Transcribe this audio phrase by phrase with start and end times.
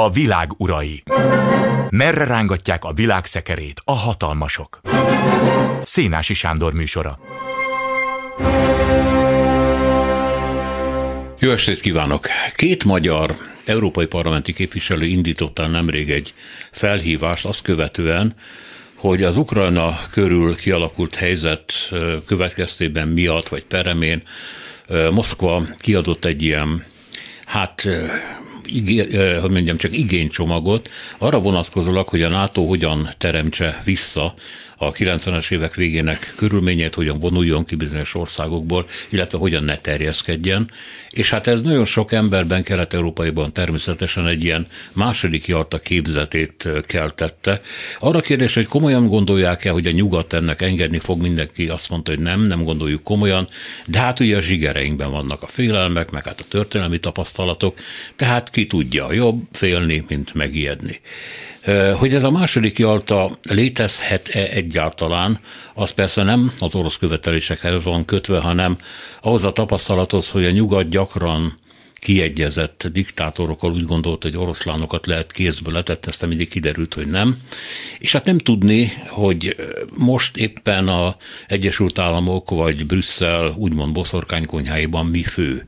[0.00, 1.02] A világ urai.
[1.90, 4.80] Merre rángatják a világ szekerét a hatalmasok?
[5.84, 7.18] Szénási Sándor műsora.
[11.38, 12.26] Jó estét kívánok!
[12.54, 13.36] Két magyar
[13.66, 16.34] európai parlamenti képviselő indította nemrég egy
[16.70, 18.34] felhívást azt követően,
[18.94, 21.72] hogy az Ukrajna körül kialakult helyzet
[22.26, 24.22] következtében miatt, vagy peremén
[25.10, 26.84] Moszkva kiadott egy ilyen,
[27.44, 27.88] hát
[29.40, 34.34] hogy mondjam, csak igénycsomagot, arra vonatkozólag, hogy a NATO hogyan teremtse vissza
[34.82, 40.70] a 90-es évek végének körülményeit, hogyan vonuljon ki bizonyos országokból, illetve hogyan ne terjeszkedjen.
[41.10, 47.60] És hát ez nagyon sok emberben, kelet-európaiban természetesen egy ilyen második jarta képzetét keltette.
[47.98, 52.22] Arra kérdés, hogy komolyan gondolják-e, hogy a nyugat ennek engedni fog, mindenki azt mondta, hogy
[52.22, 53.48] nem, nem gondoljuk komolyan,
[53.86, 57.78] de hát ugye a zsigereinkben vannak a félelmek, meg hát a történelmi tapasztalatok,
[58.16, 61.00] tehát ki tudja, jobb félni, mint megijedni.
[61.96, 65.40] Hogy ez a második Jalta létezhet-e egyáltalán,
[65.74, 68.78] az persze nem az orosz követelésekhez van kötve, hanem
[69.20, 71.58] ahhoz a tapasztalathoz, hogy a nyugat gyakran
[72.00, 77.38] kiegyezett diktátorokkal úgy gondolt, hogy oroszlánokat lehet kézből letett, ezt mindig kiderült, hogy nem.
[77.98, 79.56] És hát nem tudni, hogy
[79.96, 81.16] most éppen a
[81.46, 85.64] Egyesült Államok vagy Brüsszel úgymond boszorkánykonyháiban mi fő.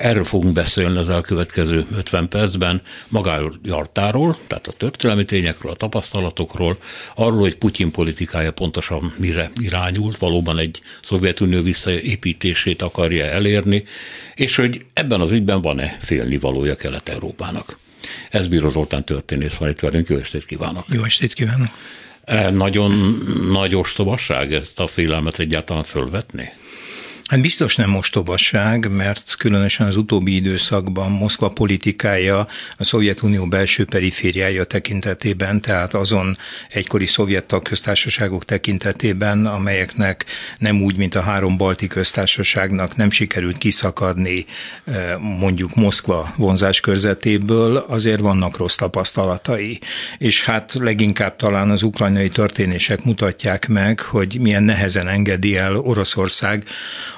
[0.00, 6.78] Erről fogunk beszélni az elkövetkező 50 percben, magáról Jartáról, tehát a történelmi tényekről, a tapasztalatokról,
[7.14, 13.84] arról, hogy Putyin politikája pontosan mire irányult, valóban egy Szovjetunió visszaépítését akarja elérni,
[14.34, 17.78] és hogy ebben az ügyben van-e félnivalója Kelet-Európának.
[18.30, 20.84] Ez Bíró Zoltán történész van itt velünk, jó estét kívánok!
[20.88, 21.70] Jó estét kívánok!
[22.52, 23.18] Nagyon
[23.50, 26.52] nagy ostobasság ezt a félelmet egyáltalán fölvetni?
[27.24, 34.64] Hát biztos nem mostobasság, mert különösen az utóbbi időszakban Moszkva politikája a Szovjetunió belső perifériája
[34.64, 36.36] tekintetében, tehát azon
[36.70, 40.24] egykori szovjet tagköztársaságok tekintetében, amelyeknek
[40.58, 44.44] nem úgy, mint a három balti köztársaságnak nem sikerült kiszakadni
[44.84, 49.78] eh, mondjuk Moszkva vonzás körzetéből, azért vannak rossz tapasztalatai.
[50.18, 56.64] És hát leginkább talán az ukrajnai történések mutatják meg, hogy milyen nehezen engedi el Oroszország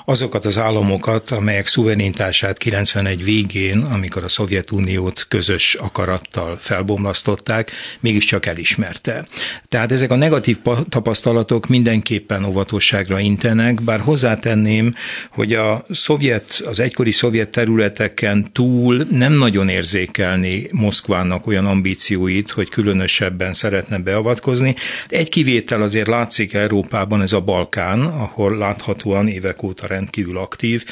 [0.09, 9.27] azokat az államokat, amelyek szuverenitását 91 végén, amikor a Szovjetuniót közös akarattal felbomlasztották, mégiscsak elismerte.
[9.69, 10.59] Tehát ezek a negatív
[10.89, 14.95] tapasztalatok mindenképpen óvatosságra intenek, bár hozzátenném,
[15.31, 22.69] hogy a szovjet, az egykori szovjet területeken túl nem nagyon érzékelni Moszkvának olyan ambícióit, hogy
[22.69, 24.75] különösebben szeretne beavatkozni.
[25.09, 30.85] Egy kivétel azért látszik Európában, ez a Balkán, ahol láthatóan évek óta rendkívül aktív.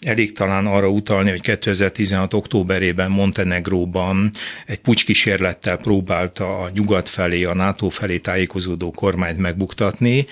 [0.00, 2.34] Elég talán arra utalni, hogy 2016.
[2.34, 4.30] októberében Montenegróban
[4.66, 10.26] egy pucskísérlettel próbálta a nyugat felé, a NATO felé tájékozódó kormányt megbuktatni,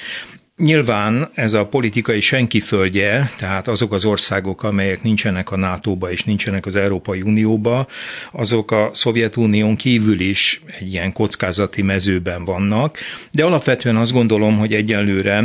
[0.56, 6.24] Nyilván ez a politikai senki földje, tehát azok az országok, amelyek nincsenek a NATO-ba és
[6.24, 7.86] nincsenek az Európai Unióba,
[8.32, 12.98] azok a Szovjetunión kívül is egy ilyen kockázati mezőben vannak,
[13.32, 15.44] de alapvetően azt gondolom, hogy egyelőre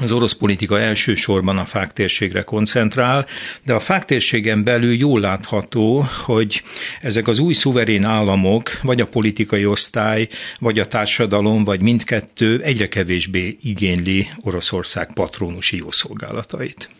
[0.00, 3.26] az orosz politika elsősorban a fák térségre koncentrál,
[3.64, 6.62] de a fák térségen belül jól látható, hogy
[7.00, 12.88] ezek az új szuverén államok, vagy a politikai osztály, vagy a társadalom, vagy mindkettő egyre
[12.88, 16.90] kevésbé igényli Oroszország patronusi jószolgálatait.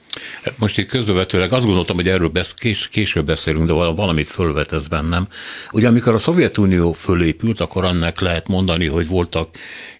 [0.56, 5.26] Most így közbevetőleg azt gondoltam, hogy erről besz, kés, később beszélünk, de valamit fölvetesz bennem.
[5.72, 9.48] Ugye amikor a Szovjetunió fölépült, akkor annak lehet mondani, hogy voltak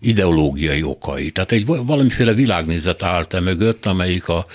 [0.01, 1.31] ideológiai okai.
[1.31, 4.47] Tehát egy valamiféle világnézet állt e mögött, amelyik a,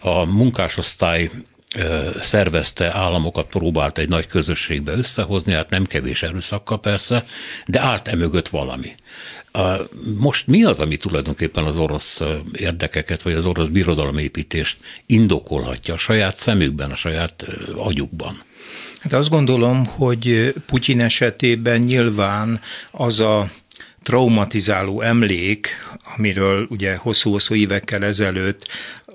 [0.00, 1.30] a munkásosztály
[2.20, 7.26] szervezte államokat próbált egy nagy közösségbe összehozni, hát nem kevés erőszakkal persze,
[7.66, 8.94] de állt emögött valami.
[10.18, 12.20] Most mi az, ami tulajdonképpen az orosz
[12.52, 17.44] érdekeket, vagy az orosz birodalomépítést indokolhatja a saját szemükben, a saját
[17.76, 18.42] agyukban?
[19.00, 22.60] Hát azt gondolom, hogy Putyin esetében nyilván
[22.90, 23.50] az a
[24.02, 25.68] traumatizáló emlék,
[26.16, 28.68] amiről ugye hosszú-hosszú évekkel ezelőtt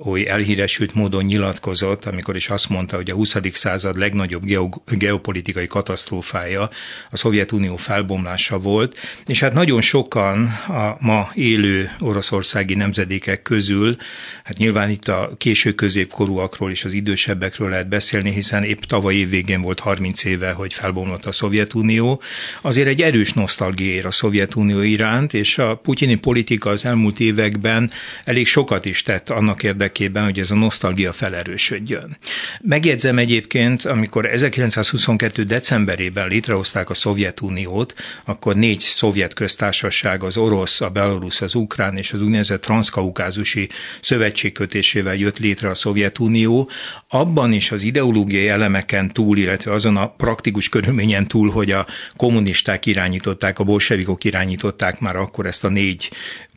[0.03, 3.35] oly elhíresült módon nyilatkozott, amikor is azt mondta, hogy a 20.
[3.51, 4.43] század legnagyobb
[4.85, 6.69] geopolitikai katasztrófája
[7.09, 13.95] a Szovjetunió felbomlása volt, és hát nagyon sokan a ma élő oroszországi nemzedékek közül,
[14.43, 19.29] hát nyilván itt a késő középkorúakról és az idősebbekről lehet beszélni, hiszen épp tavaly év
[19.29, 22.21] végén volt 30 éve, hogy felbomlott a Szovjetunió,
[22.61, 27.91] azért egy erős nosztalgia a Szovjetunió iránt, és a putyini politika az elmúlt években
[28.23, 32.17] elég sokat is tett annak érdekében, érdekében, hogy ez a nosztalgia felerősödjön.
[32.61, 35.43] Megjegyzem egyébként, amikor 1922.
[35.43, 37.93] decemberében létrehozták a Szovjetuniót,
[38.25, 43.69] akkor négy szovjet köztársaság, az orosz, a belorusz, az ukrán és az úgynevezett transzkaukázusi
[44.01, 46.69] szövetségkötésével jött létre a Szovjetunió,
[47.07, 51.85] abban is az ideológiai elemeken túl, illetve azon a praktikus körülményen túl, hogy a
[52.15, 56.09] kommunisták irányították, a bolsevikok irányították már akkor ezt a négy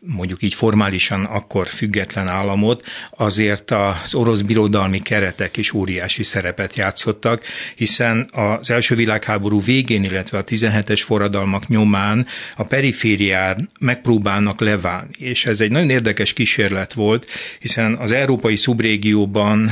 [0.06, 7.42] mondjuk így formálisan akkor független államot, azért az orosz birodalmi keretek is óriási szerepet játszottak,
[7.74, 15.10] hiszen az első világháború végén, illetve a 17-es forradalmak nyomán a periférián megpróbálnak leválni.
[15.18, 17.26] És ez egy nagyon érdekes kísérlet volt,
[17.58, 19.70] hiszen az európai szubrégióban,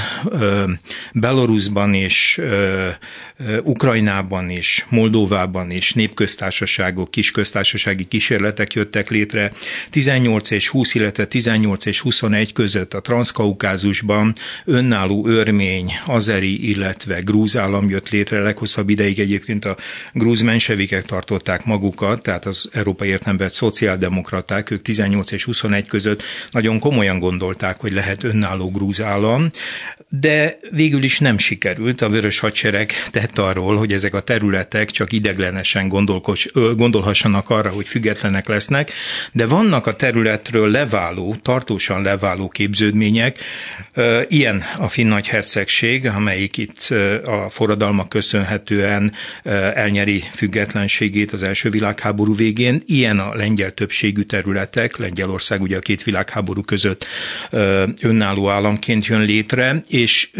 [1.13, 2.41] Belarusban és
[3.63, 9.53] Ukrajnában is, Moldovában is népköztársaságok, kisköztársasági kísérletek jöttek létre.
[9.91, 14.33] 18 és 20, illetve 18 és 21 között a Transzkaukázusban
[14.65, 18.41] önálló örmény, azeri, illetve grúz állam jött létre.
[18.41, 19.77] Leghosszabb ideig egyébként a
[20.13, 26.79] grúz mensevikek tartották magukat, tehát az európai értelemben szociáldemokraták, ők 18 és 21 között nagyon
[26.79, 29.51] komolyan gondolták, hogy lehet önálló grúz állam,
[30.09, 32.01] de végül is nem sikerült.
[32.01, 35.89] A Vörös Hadsereg tett arról, hogy ezek a területek csak ideglenesen
[36.77, 38.93] gondolhassanak arra, hogy függetlenek lesznek,
[39.33, 43.39] de vannak a területről leváló, tartósan leváló képződmények.
[44.29, 46.89] Ilyen a finn nagyhercegség, amelyik itt
[47.25, 49.13] a forradalmak köszönhetően
[49.75, 52.83] elnyeri függetlenségét az első világháború végén.
[52.87, 57.07] Ilyen a lengyel többségű területek, Lengyelország ugye a két világháború között
[58.01, 60.31] önálló államként jön létre, és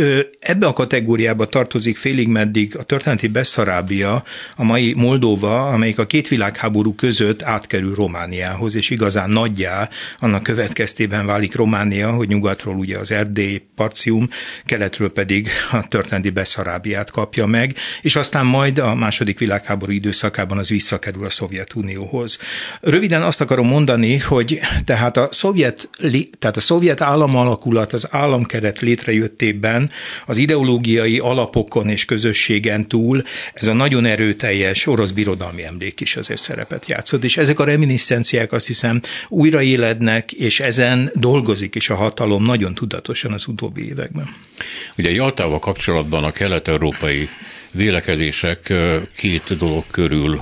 [0.41, 4.25] ebbe a kategóriába tartozik félig meddig a történeti Beszarábia,
[4.57, 9.31] a mai Moldova, amelyik a két világháború között átkerül Romániához, és igazán
[9.63, 9.89] nagyjá
[10.19, 14.29] annak következtében válik Románia, hogy nyugatról ugye az Erdély, Parcium,
[14.65, 20.69] keletről pedig a történeti Beszarábiát kapja meg, és aztán majd a második világháború időszakában az
[20.69, 22.39] visszakerül a Szovjetunióhoz.
[22.81, 25.91] Röviden azt akarom mondani, hogy tehát a szovjet,
[26.39, 29.91] tehát a szovjet államalakulat, az államkeret létrejöttében
[30.27, 33.23] az ideológiai alapokon és közösségen túl
[33.55, 38.53] ez a nagyon erőteljes orosz birodalmi emlék is azért szerepet játszott, és ezek a reminiszenciák
[38.53, 39.01] azt hiszem
[39.53, 44.29] újraélednek, és ezen dolgozik is a hatalom nagyon tudatosan az utóbbi években.
[44.99, 47.29] Ugye Jaltával kapcsolatban a kelet-európai
[47.73, 48.73] vélekedések
[49.17, 50.41] két dolog körül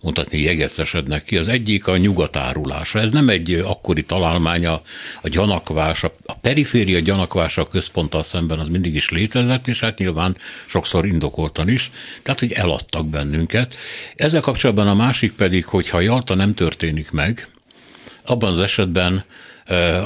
[0.00, 1.36] mondhatni jegecesednek ki.
[1.36, 3.00] Az egyik a nyugatárulása.
[3.00, 4.82] Ez nem egy akkori találmánya,
[5.22, 10.36] a gyanakvás, a periféria gyanakvása a központtal szemben az mindig is létezett, és hát nyilván
[10.66, 11.90] sokszor indokoltan is,
[12.22, 13.74] tehát hogy eladtak bennünket.
[14.14, 17.48] Ezzel kapcsolatban a másik pedig, hogy ha Jalta nem történik meg,
[18.26, 19.24] abban az esetben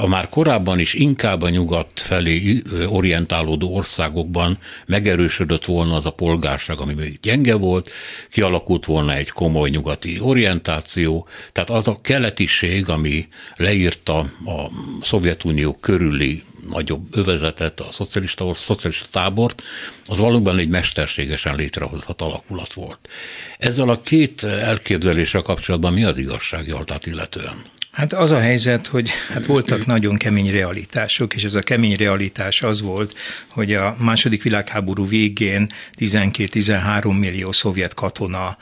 [0.01, 6.79] a már korábban is inkább a nyugat felé orientálódó országokban megerősödött volna az a polgárság,
[6.79, 7.89] ami még gyenge volt,
[8.31, 14.69] kialakult volna egy komoly nyugati orientáció, tehát az a keletiség, ami leírta a
[15.01, 19.61] Szovjetunió körüli nagyobb övezetet, a szocialista, a szocialista tábort,
[20.05, 23.09] az valóban egy mesterségesen létrehozott alakulat volt.
[23.57, 27.63] Ezzel a két elképzeléssel kapcsolatban mi az igazság Jaltát illetően?
[27.91, 32.61] Hát az a helyzet, hogy hát voltak nagyon kemény realitások, és ez a kemény realitás
[32.61, 33.17] az volt,
[33.49, 38.57] hogy a második világháború végén 12-13 millió szovjet katona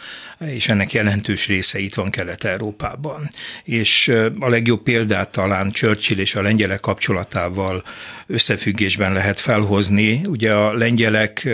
[0.46, 3.30] és ennek jelentős része itt van Kelet-Európában.
[3.64, 4.08] És
[4.40, 7.84] a legjobb példát talán Churchill és a lengyelek kapcsolatával
[8.28, 10.22] összefüggésben lehet felhozni.
[10.26, 11.50] Ugye a lengyelek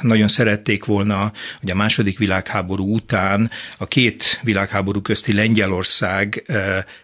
[0.00, 6.44] nagyon szerették volna, hogy a második világháború után a két világháború közti Lengyelország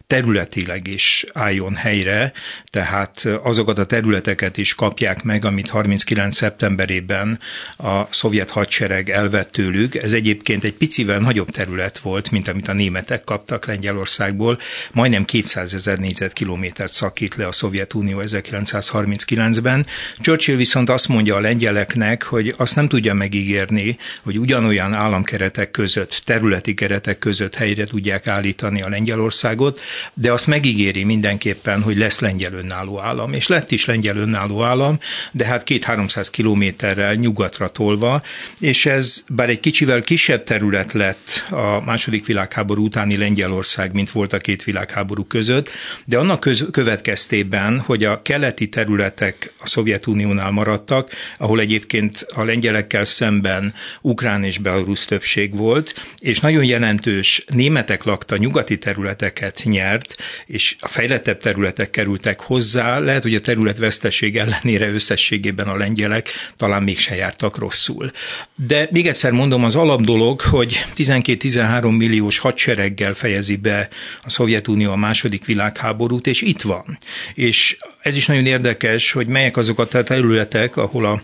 [0.06, 2.32] területileg is álljon helyre,
[2.70, 6.36] tehát azokat a területeket is kapják meg, amit 39.
[6.36, 7.38] szeptemberében
[7.76, 9.94] a szovjet hadsereg elvett tőlük.
[9.94, 14.58] Ez egyébként egy picivel nagyobb terület volt, mint amit a németek kaptak Lengyelországból.
[14.92, 19.86] Majdnem 200 ezer négyzetkilométert szakít le a Szovjetunió 1939-ben.
[20.20, 26.20] Churchill viszont azt mondja a lengyeleknek, hogy azt nem tudja megígérni, hogy ugyanolyan államkeretek között,
[26.24, 29.80] területi keretek között helyre tudják állítani a Lengyelországot,
[30.14, 34.98] de azt megígéri mindenképpen, hogy lesz lengyel önálló állam, és lett is lengyel önálló állam,
[35.32, 38.22] de hát két-háromszáz kilométerrel nyugatra tolva,
[38.60, 41.05] és ez bár egy kicsivel kisebb terület lett
[41.50, 45.70] a második világháború utáni Lengyelország, mint volt a két világháború között,
[46.04, 53.04] de annak köz- következtében, hogy a keleti területek a Szovjetuniónál maradtak, ahol egyébként a lengyelekkel
[53.04, 60.16] szemben ukrán és belorusz többség volt, és nagyon jelentős németek lakta nyugati területeket nyert, nyert,
[60.46, 66.82] és a fejlettebb területek kerültek hozzá, lehet, hogy a területveszteség ellenére összességében a lengyelek talán
[66.82, 68.10] mégse jártak rosszul.
[68.54, 73.88] De még egyszer mondom, az alapdolog, hogy 12-13 milliós hadsereggel fejezi be
[74.22, 76.98] a Szovjetunió a második világháborút, és itt van.
[77.34, 81.22] És ez is nagyon érdekes, hogy melyek azok a területek, ahol a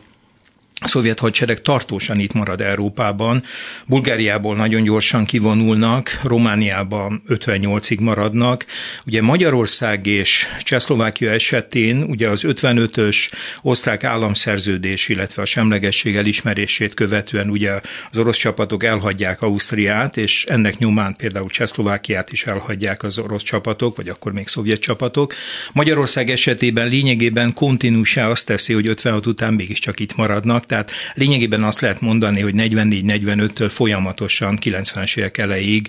[0.83, 3.43] a szovjet hadsereg tartósan itt marad Európában.
[3.87, 8.67] Bulgáriából nagyon gyorsan kivonulnak, Romániában 58-ig maradnak.
[9.07, 13.17] Ugye Magyarország és Csehszlovákia esetén ugye az 55-ös
[13.63, 20.79] osztrák államszerződés, illetve a semlegesség elismerését követően ugye az orosz csapatok elhagyják Ausztriát, és ennek
[20.79, 25.35] nyomán például Csehszlovákiát is elhagyják az orosz csapatok, vagy akkor még szovjet csapatok.
[25.73, 31.81] Magyarország esetében lényegében kontinúsá azt teszi, hogy 56 után mégiscsak itt maradnak, tehát lényegében azt
[31.81, 35.89] lehet mondani, hogy 44-45-től folyamatosan 90-es évek elejéig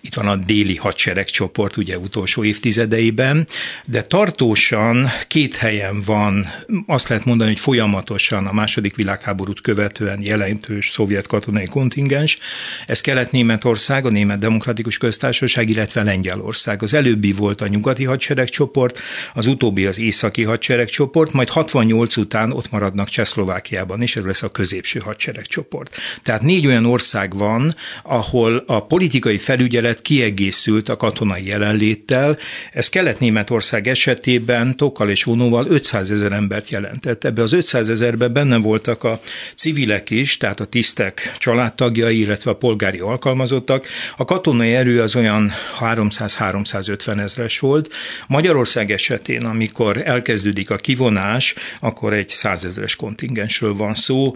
[0.00, 3.46] itt van a déli hadseregcsoport, ugye utolsó évtizedeiben,
[3.86, 6.46] de tartósan két helyen van,
[6.86, 12.38] azt lehet mondani, hogy folyamatosan a második világháborút követően jelentős szovjet katonai kontingens.
[12.86, 16.82] Ez Kelet-Németország, a Német Demokratikus Köztársaság, illetve Lengyelország.
[16.82, 19.00] Az előbbi volt a nyugati hadseregcsoport,
[19.34, 24.42] az utóbbi az északi hadseregcsoport, majd 68 után ott maradnak Csehszlovákiában is, ez ez lesz
[24.42, 25.96] a középső hadseregcsoport.
[26.22, 32.38] Tehát négy olyan ország van, ahol a politikai felügyelet kiegészült a katonai jelenléttel.
[32.72, 37.24] Ez Kelet-Németország esetében Tokkal és vonóval 500 ezer embert jelentett.
[37.24, 39.20] Ebbe az 500 ezerben benne voltak a
[39.56, 43.86] civilek is, tehát a tisztek családtagjai, illetve a polgári alkalmazottak.
[44.16, 47.92] A katonai erő az olyan 300-350 ezres volt.
[48.26, 54.34] Magyarország esetén, amikor elkezdődik a kivonás, akkor egy százezres kontingensről van szó,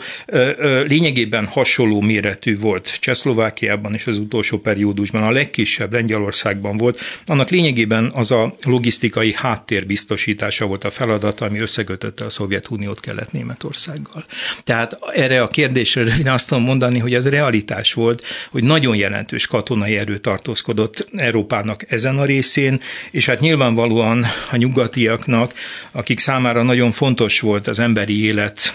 [0.86, 7.00] lényegében hasonló méretű volt Csehszlovákiában és az utolsó periódusban, a legkisebb Lengyelországban volt.
[7.26, 14.24] Annak lényegében az a logisztikai háttér biztosítása volt a feladat, ami összekötötte a Szovjetuniót Kelet-Németországgal.
[14.64, 19.46] Tehát erre a kérdésre röviden azt tudom mondani, hogy ez realitás volt, hogy nagyon jelentős
[19.46, 25.52] katonai erő tartózkodott Európának ezen a részén, és hát nyilvánvalóan a nyugatiaknak,
[25.92, 28.74] akik számára nagyon fontos volt az emberi élet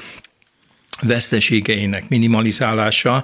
[1.03, 3.24] veszteségeinek minimalizálása,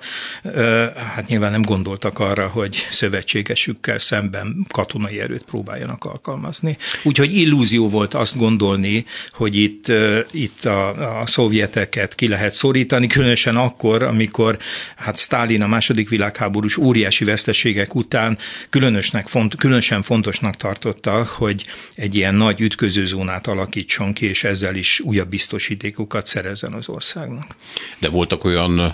[0.96, 6.78] hát nyilván nem gondoltak arra, hogy szövetségesükkel szemben katonai erőt próbáljanak alkalmazni.
[7.04, 9.92] Úgyhogy illúzió volt azt gondolni, hogy itt,
[10.32, 14.58] itt a, a szovjeteket ki lehet szorítani, különösen akkor, amikor
[14.96, 18.38] hát Stalin a második világháborús óriási veszteségek után
[18.70, 25.00] különösnek font, különösen fontosnak tartotta, hogy egy ilyen nagy ütközőzónát alakítson ki, és ezzel is
[25.00, 27.56] újabb biztosítékokat szerezzen az országnak.
[28.00, 28.94] De voltak olyan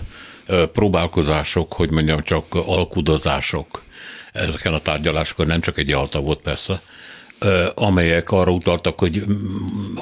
[0.73, 3.83] próbálkozások, hogy mondjam, csak alkudozások
[4.31, 6.81] ezeken a tárgyalásokon, nem csak egy alta volt persze,
[7.75, 9.23] amelyek arra utaltak, hogy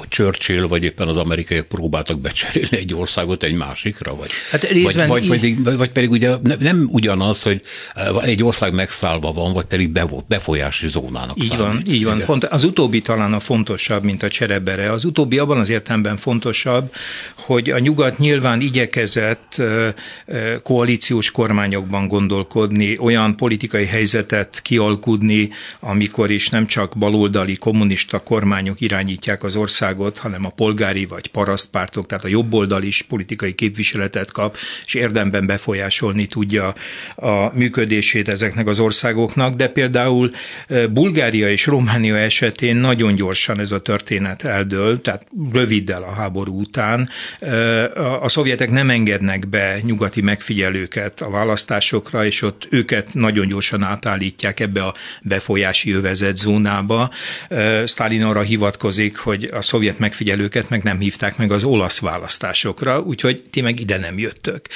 [0.08, 5.28] Churchill vagy éppen az amerikaiak próbáltak becserélni egy országot egy másikra, vagy, hát vagy, vagy,
[5.28, 7.62] vagy, vagy, vagy pedig ugye nem ugyanaz, hogy
[8.22, 11.66] egy ország megszállva van, vagy pedig befolyási zónának Így számít.
[11.66, 12.22] van, így van.
[12.24, 14.92] Pont az utóbbi talán a fontosabb, mint a cserebere.
[14.92, 16.92] Az utóbbi abban az értelemben fontosabb,
[17.36, 19.62] hogy a nyugat nyilván igyekezett
[20.62, 25.50] koalíciós kormányokban gondolkodni, olyan politikai helyzetet kialkudni,
[25.80, 31.26] amikor is nem csak baloldal baloldali kommunista kormányok irányítják az országot, hanem a polgári vagy
[31.26, 36.74] parasztpártok, tehát a jobboldal is politikai képviseletet kap, és érdemben befolyásolni tudja
[37.14, 40.30] a működését ezeknek az országoknak, de például
[40.68, 46.60] e, Bulgária és Románia esetén nagyon gyorsan ez a történet eldől, tehát röviddel a háború
[46.60, 47.08] után.
[47.38, 47.84] E,
[48.22, 54.60] a szovjetek nem engednek be nyugati megfigyelőket a választásokra, és ott őket nagyon gyorsan átállítják
[54.60, 57.12] ebbe a befolyási övezet zónába,
[57.86, 63.42] Stalin arra hivatkozik, hogy a szovjet megfigyelőket meg nem hívták meg az olasz választásokra, úgyhogy
[63.50, 64.66] ti meg ide nem jöttök.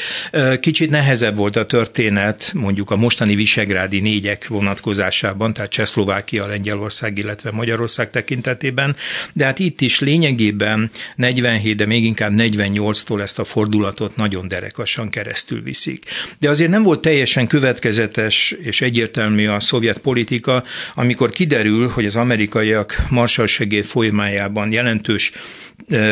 [0.60, 7.50] Kicsit nehezebb volt a történet mondjuk a mostani visegrádi négyek vonatkozásában, tehát Csehszlovákia, Lengyelország, illetve
[7.50, 8.96] Magyarország tekintetében,
[9.32, 15.10] de hát itt is lényegében 47, de még inkább 48-tól ezt a fordulatot nagyon derekasan
[15.10, 16.04] keresztül viszik.
[16.38, 20.62] De azért nem volt teljesen következetes és egyértelmű a szovjet politika,
[20.94, 25.32] amikor kiderül, hogy az amerikaiak Marshall segély folymájában jelentős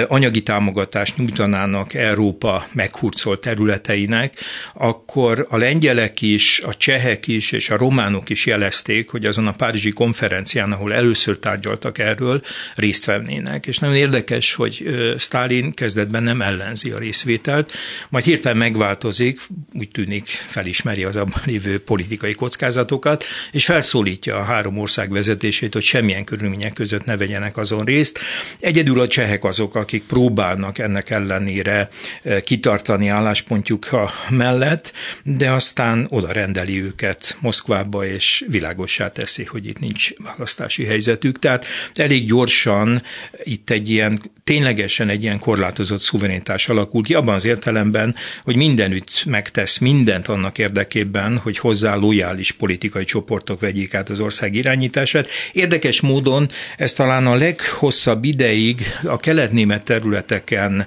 [0.08, 4.38] anyagi támogatást nyújtanának Európa meghurcolt területeinek,
[4.74, 9.52] akkor a lengyelek is, a csehek is és a románok is jelezték, hogy azon a
[9.52, 12.42] Párizsi konferencián, ahol először tárgyaltak erről,
[12.74, 13.66] részt vennének.
[13.66, 14.84] És nagyon érdekes, hogy
[15.18, 17.72] Stalin kezdetben nem ellenzi a részvételt,
[18.08, 19.40] majd hirtelen megváltozik,
[19.72, 25.82] úgy tűnik felismeri az abban lévő politikai kockázatokat, és felszólítja a három ország vezetését, hogy
[25.82, 28.18] semmilyen körülmények között ne vegyenek azon részt.
[28.58, 31.88] Egyedül a csehek azok, akik próbálnak ennek ellenére
[32.22, 33.88] eh, kitartani álláspontjuk
[34.30, 41.38] mellett, de aztán oda rendeli őket Moszkvába, és világossá teszi, hogy itt nincs választási helyzetük.
[41.38, 43.02] Tehát elég gyorsan
[43.42, 49.24] itt egy ilyen, ténylegesen egy ilyen korlátozott szuverenitás alakul ki, abban az értelemben, hogy mindenütt
[49.24, 55.28] megtesz mindent annak érdekében, hogy hozzá lojális politikai csoportok vegyék át az ország irányítását.
[55.52, 60.86] Érdekes módon ez talán a leghosszabb ideig a kelet-német területeken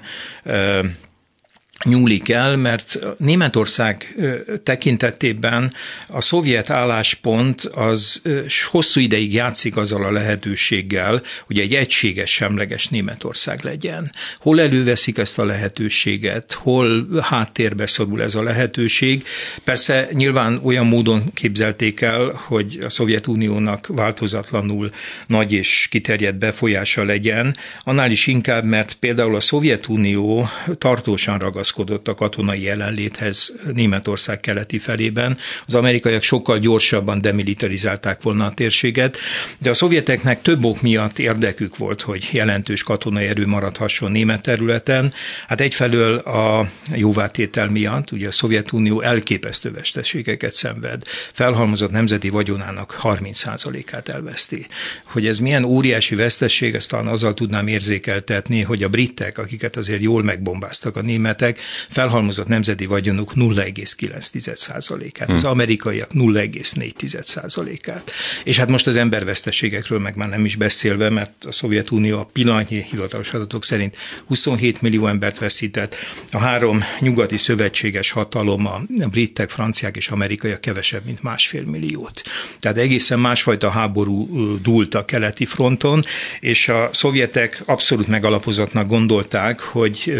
[1.84, 4.16] nyúlik el, mert Németország
[4.62, 5.72] tekintetében
[6.08, 8.22] a szovjet álláspont az
[8.70, 14.12] hosszú ideig játszik azzal a lehetőséggel, hogy egy egységes, semleges Németország legyen.
[14.38, 19.24] Hol előveszik ezt a lehetőséget, hol háttérbe szorul ez a lehetőség.
[19.64, 24.90] Persze nyilván olyan módon képzelték el, hogy a Szovjetuniónak változatlanul
[25.26, 32.08] nagy és kiterjedt befolyása legyen, annál is inkább, mert például a Szovjetunió tartósan ragaszkodik ragaszkodott
[32.08, 35.38] a katonai jelenléthez Németország keleti felében.
[35.66, 39.18] Az amerikaiak sokkal gyorsabban demilitarizálták volna a térséget,
[39.60, 45.12] de a szovjeteknek több ok miatt érdekük volt, hogy jelentős katonai erő maradhasson német területen.
[45.46, 54.08] Hát egyfelől a jóvátétel miatt, ugye a Szovjetunió elképesztő veszteségeket szenved, felhalmozott nemzeti vagyonának 30%-át
[54.08, 54.66] elveszti.
[55.04, 60.02] Hogy ez milyen óriási veszteség, ezt talán azzal tudnám érzékeltetni, hogy a britek, akiket azért
[60.02, 65.36] jól megbombáztak a németek, felhalmozott nemzeti vagyonuk 0,9%-át, hmm.
[65.36, 68.12] az amerikaiak 0,4%-át.
[68.44, 72.84] És hát most az emberveszteségekről meg már nem is beszélve, mert a Szovjetunió a pillanatnyi
[72.90, 75.96] hivatalos adatok szerint 27 millió embert veszített,
[76.30, 82.22] a három nyugati szövetséges hatalom, a britek, franciák és amerikaiak kevesebb, mint másfél milliót.
[82.60, 84.28] Tehát egészen másfajta háború
[84.62, 86.04] dúlt a keleti fronton,
[86.40, 90.12] és a szovjetek abszolút megalapozatnak gondolták, hogy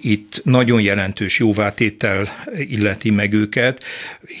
[0.00, 3.84] itt nagy nagyon jelentős jóvátétel illeti meg őket.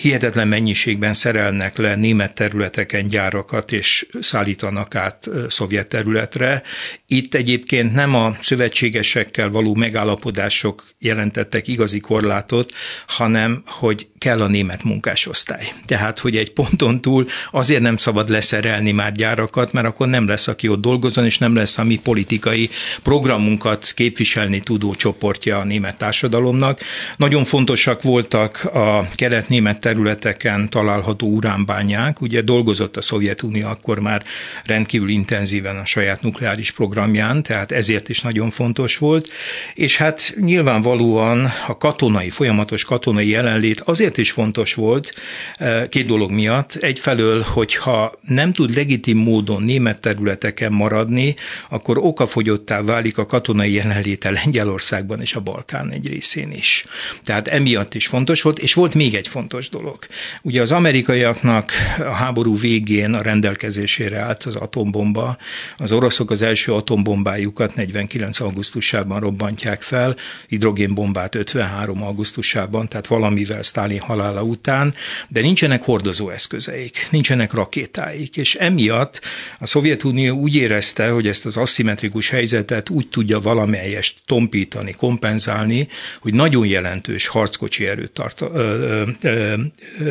[0.00, 6.62] Hihetetlen mennyiségben szerelnek le német területeken gyárakat, és szállítanak át szovjet területre.
[7.06, 12.72] Itt egyébként nem a szövetségesekkel való megállapodások jelentettek igazi korlátot,
[13.06, 15.72] hanem hogy kell a német munkásosztály.
[15.86, 20.48] Tehát, hogy egy ponton túl azért nem szabad leszerelni már gyárakat, mert akkor nem lesz,
[20.48, 22.70] aki ott dolgozon, és nem lesz a mi politikai
[23.02, 26.80] programunkat képviselni tudó csoportja a német társadalomnak.
[27.16, 32.20] Nagyon fontosak voltak a kelet-német területeken található uránbányák.
[32.20, 34.24] Ugye dolgozott a Szovjetunió akkor már
[34.64, 39.28] rendkívül intenzíven a saját nukleáris programján, tehát ezért is nagyon fontos volt.
[39.74, 45.12] És hát nyilvánvalóan a katonai, folyamatos katonai jelenlét azért is fontos volt,
[45.56, 46.74] eh, két dolog miatt.
[46.74, 51.34] Egyfelől, hogyha nem tud legitim módon német területeken maradni,
[51.68, 56.84] akkor okafogyottá válik a katonai jelenléte Lengyelországban és a Balkán egy részén is.
[57.24, 59.98] Tehát emiatt is fontos volt, és volt még egy fontos dolog.
[60.42, 65.36] Ugye az amerikaiaknak a háború végén a rendelkezésére állt az atombomba.
[65.76, 68.40] Az oroszok az első atombombájukat 49.
[68.40, 70.16] augusztusában robbantják fel,
[70.48, 72.02] hidrogénbombát 53.
[72.02, 74.94] augusztusában, tehát valamivel Stalin halála után,
[75.28, 79.20] de nincsenek hordozó eszközeik, nincsenek rakétáik, és emiatt
[79.58, 85.88] a Szovjetunió úgy érezte, hogy ezt az aszimmetrikus helyzetet úgy tudja valamelyest tompítani, kompenzálni,
[86.20, 89.54] hogy nagyon jelentős harckocsi erőt tart, ö, ö, ö,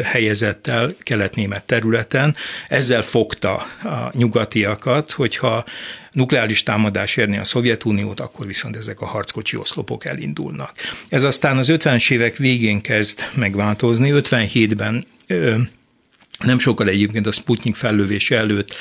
[0.04, 2.36] helyezett el kelet-német területen,
[2.68, 5.65] ezzel fogta a nyugatiakat, hogyha
[6.12, 10.72] nukleáris támadás érni a Szovjetuniót, akkor viszont ezek a harckocsi oszlopok elindulnak.
[11.10, 14.12] Ez aztán az 50-es évek végén kezd megváltozni.
[14.13, 15.06] 57-ben
[16.39, 18.78] nem sokkal egyébként a Sputnik fellövése előtt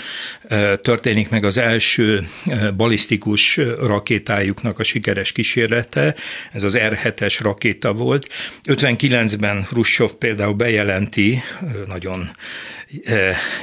[0.82, 2.28] történik meg az első
[2.76, 6.14] balisztikus rakétájuknak a sikeres kísérlete,
[6.52, 8.28] ez az R7-es rakéta volt.
[8.64, 11.42] 59-ben Ruscsov például bejelenti,
[11.86, 12.30] nagyon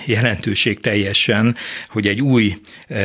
[0.06, 1.56] jelentőség teljesen,
[1.90, 2.58] hogy egy új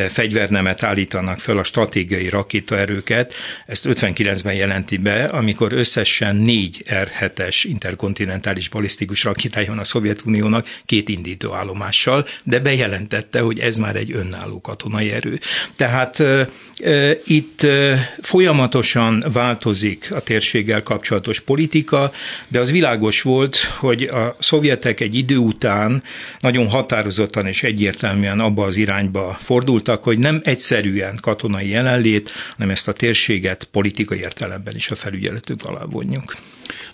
[0.09, 3.35] fegyvernemet állítanak fel a stratégiai rakétaerőket.
[3.67, 11.09] Ezt 59-ben jelenti be, amikor összesen négy R7-es interkontinentális balisztikus rakétája van a Szovjetuniónak, két
[11.09, 15.39] indítóállomással, de bejelentette, hogy ez már egy önálló katonai erő.
[15.77, 16.49] Tehát e,
[16.85, 22.13] e, itt e, folyamatosan változik a térséggel kapcsolatos politika,
[22.49, 26.03] de az világos volt, hogy a szovjetek egy idő után
[26.41, 32.89] nagyon határozottan és egyértelműen abba az irányba fordultak, hogy nem egyszerűen katonai jelenlét, hanem ezt
[32.89, 36.37] a térséget politikai értelemben is a felügyeletük alá vonjuk.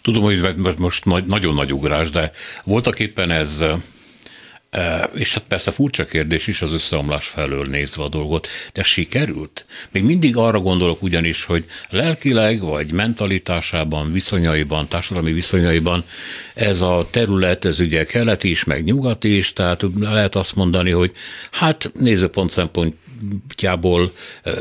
[0.03, 2.33] Tudom, hogy most nagyon nagy ugrás, de
[2.65, 3.65] voltak éppen ez
[5.15, 9.67] és hát persze furcsa kérdés is az összeomlás felől nézve a dolgot, de sikerült?
[9.91, 16.05] Még mindig arra gondolok ugyanis, hogy lelkileg vagy mentalitásában, viszonyaiban, társadalmi viszonyaiban
[16.55, 21.13] ez a terület, ez ugye keleti is, meg nyugati is, tehát lehet azt mondani, hogy
[21.51, 24.13] hát nézőpont szempontjából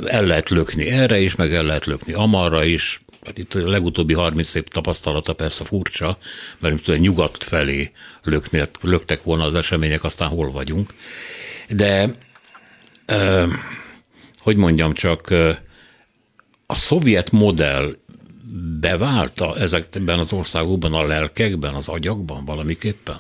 [0.06, 3.02] el lehet lökni erre is, meg el lehet lökni amarra is,
[3.34, 6.18] itt a legutóbbi 30 év tapasztalata persze furcsa,
[6.60, 7.92] mert tudom, nyugat felé
[8.24, 10.94] löknél, löktek volna az események, aztán hol vagyunk.
[11.70, 12.16] De,
[13.06, 13.50] eh,
[14.40, 15.34] hogy mondjam csak,
[16.66, 17.96] a szovjet modell
[18.80, 23.18] beválta ezekben az országokban, a lelkekben, az agyakban valamiképpen?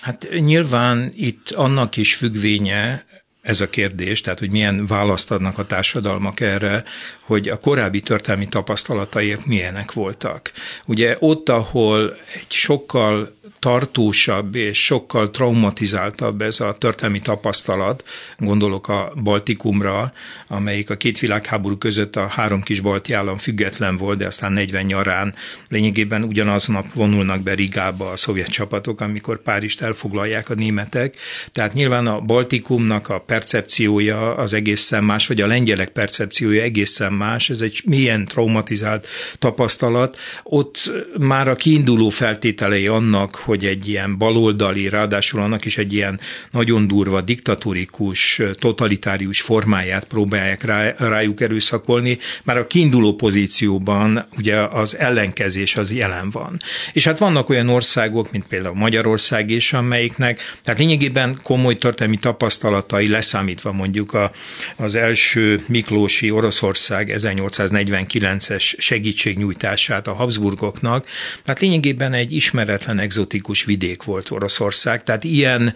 [0.00, 3.04] Hát nyilván itt annak is függvénye,
[3.42, 6.84] ez a kérdés, tehát hogy milyen választ adnak a társadalmak erre,
[7.22, 10.52] hogy a korábbi történelmi tapasztalataik milyenek voltak.
[10.86, 18.04] Ugye ott, ahol egy sokkal tartósabb és sokkal traumatizáltabb ez a történelmi tapasztalat,
[18.38, 20.12] gondolok a Baltikumra,
[20.48, 24.84] amelyik a két világháború között a három kis balti állam független volt, de aztán 40
[24.84, 25.34] nyarán
[25.68, 31.16] lényegében ugyanaznap vonulnak be Rigába a szovjet csapatok, amikor Párizst elfoglalják a németek.
[31.52, 37.50] Tehát nyilván a Baltikumnak a percepciója az egészen más, vagy a lengyelek percepciója egészen más,
[37.50, 39.06] ez egy milyen traumatizált
[39.38, 40.18] tapasztalat.
[40.42, 46.20] Ott már a kiinduló feltételei annak, hogy egy ilyen baloldali, ráadásul annak is egy ilyen
[46.50, 54.98] nagyon durva, diktatórikus, totalitárius formáját próbálják rá, rájuk erőszakolni, már a kiinduló pozícióban ugye az
[54.98, 56.56] ellenkezés az jelen van.
[56.92, 63.08] És hát vannak olyan országok, mint például Magyarország is, amelyiknek, tehát lényegében komoly történelmi tapasztalatai
[63.08, 64.30] leszámítva mondjuk a,
[64.76, 71.06] az első Miklósi Oroszország 1849-es segítségnyújtását a Habsburgoknak,
[71.44, 72.98] tehát lényegében egy ismeretlen
[73.42, 75.74] egzotikus vidék volt Oroszország, tehát ilyen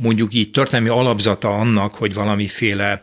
[0.00, 3.02] mondjuk így történelmi alapzata annak, hogy valamiféle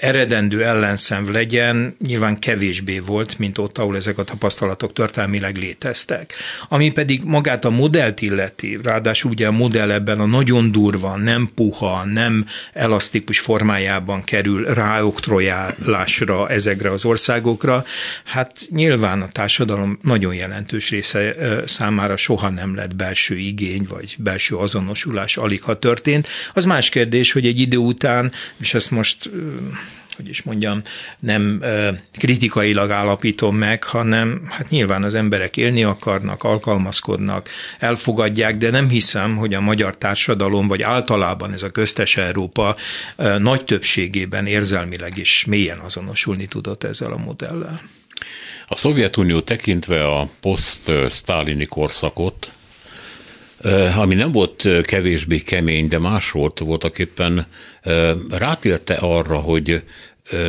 [0.00, 6.34] eredendő ellenszenv legyen, nyilván kevésbé volt, mint ott, ahol ezek a tapasztalatok történelmileg léteztek.
[6.68, 11.50] Ami pedig magát a modellt illeti, ráadásul ugye a modell ebben a nagyon durva, nem
[11.54, 17.84] puha, nem elasztikus formájában kerül ráoktrojálásra ezekre az országokra,
[18.24, 21.34] hát nyilván a társadalom nagyon jelentős része
[21.66, 26.17] számára soha nem lett belső igény, vagy belső azonosulás alig ha történt.
[26.52, 29.30] Az más kérdés, hogy egy idő után, és ezt most
[30.18, 30.82] hogy is mondjam,
[31.18, 31.62] nem
[32.12, 39.36] kritikailag állapítom meg, hanem hát nyilván az emberek élni akarnak, alkalmazkodnak, elfogadják, de nem hiszem,
[39.36, 42.76] hogy a magyar társadalom, vagy általában ez a köztes Európa
[43.38, 47.80] nagy többségében érzelmileg is mélyen azonosulni tudott ezzel a modellel.
[48.66, 52.52] A Szovjetunió tekintve a poszt-sztálini korszakot,
[53.96, 57.46] ami nem volt kevésbé kemény, de más volt, voltak éppen
[58.30, 59.82] rátérte arra, hogy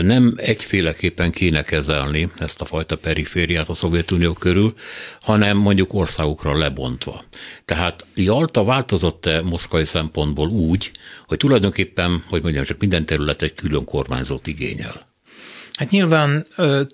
[0.01, 4.73] nem egyféleképpen kéne kezelni ezt a fajta perifériát a Szovjetunió körül,
[5.21, 7.23] hanem mondjuk országokra lebontva.
[7.65, 10.91] Tehát Jalta változott-e moszkvai szempontból úgy,
[11.27, 15.08] hogy tulajdonképpen, hogy mondjam, csak minden terület egy külön kormányzót igényel?
[15.79, 16.45] Hát nyilván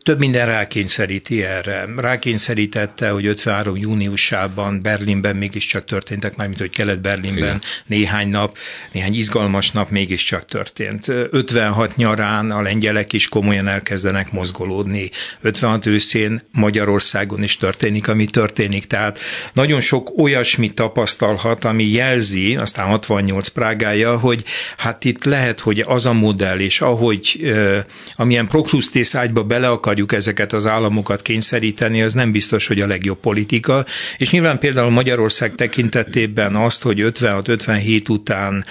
[0.03, 1.85] több minden rákényszeríti erre.
[1.97, 3.77] Rákényszerítette, hogy 53.
[3.77, 8.57] júniusában Berlinben mégiscsak történtek, mármint hogy Kelet-Berlinben néhány nap,
[8.91, 11.07] néhány izgalmas nap mégiscsak történt.
[11.07, 15.09] 56 nyarán a lengyelek is komolyan elkezdenek mozgolódni.
[15.41, 18.85] 56 őszén Magyarországon is történik, ami történik.
[18.85, 19.19] Tehát
[19.53, 24.43] nagyon sok olyasmi tapasztalhat, ami jelzi, aztán 68 Prágája, hogy
[24.77, 27.77] hát itt lehet, hogy az a modell, és ahogy ö,
[28.75, 33.85] amilyen ágyba bele akarjuk ezeket az államokat kényszeríteni, az nem biztos, hogy a legjobb politika.
[34.17, 38.65] És nyilván például Magyarország tekintetében azt, hogy 56-57 után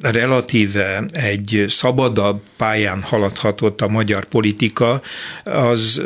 [0.00, 5.02] relatíve egy szabadabb pályán haladhatott a magyar politika,
[5.44, 6.02] az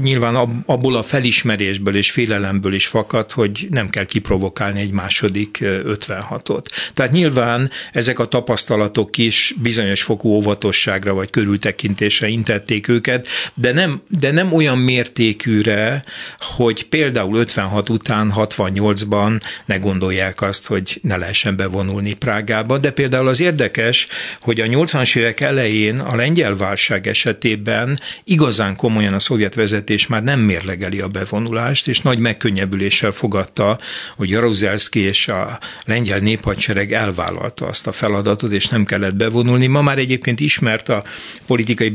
[0.00, 6.64] nyilván abból a felismerésből és félelemből is fakad, hogy nem kell kiprovokálni egy második 56-ot.
[6.94, 13.72] Tehát nyilván ezek a tapasztalatok is bizonyos fokú óvatosságra vagy körültekintésre intett megverték őket, de
[13.72, 16.04] nem, de nem olyan mértékűre,
[16.38, 23.28] hogy például 56 után 68-ban ne gondolják azt, hogy ne lehessen bevonulni Prágába, de például
[23.28, 24.06] az érdekes,
[24.40, 30.22] hogy a 80-as évek elején a lengyel válság esetében igazán komolyan a szovjet vezetés már
[30.22, 33.78] nem mérlegeli a bevonulást, és nagy megkönnyebbüléssel fogadta,
[34.16, 39.66] hogy Jaruzelszki és a lengyel néphadsereg elvállalta azt a feladatot, és nem kellett bevonulni.
[39.66, 41.02] Ma már egyébként ismert a
[41.46, 41.88] politikai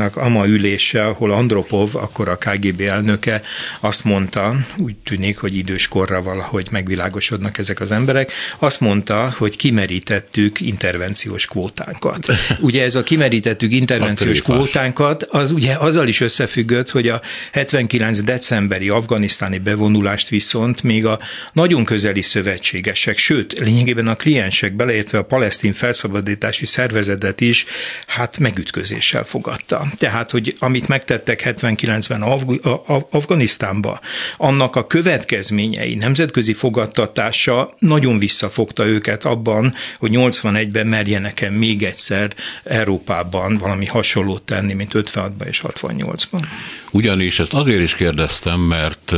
[0.00, 3.42] bizottságnak ama ülése, ahol Andropov, akkor a KGB elnöke
[3.80, 9.56] azt mondta, úgy tűnik, hogy idős korra valahogy megvilágosodnak ezek az emberek, azt mondta, hogy
[9.56, 12.26] kimerítettük intervenciós kvótánkat.
[12.60, 17.20] Ugye ez a kimerítettük intervenciós kvótánkat, az ugye azzal is összefüggött, hogy a
[17.52, 21.18] 79 decemberi afganisztáni bevonulást viszont még a
[21.52, 27.64] nagyon közeli szövetségesek, sőt, lényegében a kliensek, beleértve a palesztin felszabadítási szervezetet is,
[28.06, 29.89] hát megütközéssel fogadta.
[29.98, 32.66] Tehát, hogy amit megtettek 79-ben Afg-
[33.10, 34.00] Afganisztánba,
[34.36, 43.56] annak a következményei, nemzetközi fogadtatása nagyon visszafogta őket abban, hogy 81-ben merjenek-e még egyszer Európában
[43.56, 46.42] valami hasonlót tenni, mint 56-ban és 68-ban.
[46.90, 49.12] Ugyanis ezt azért is kérdeztem, mert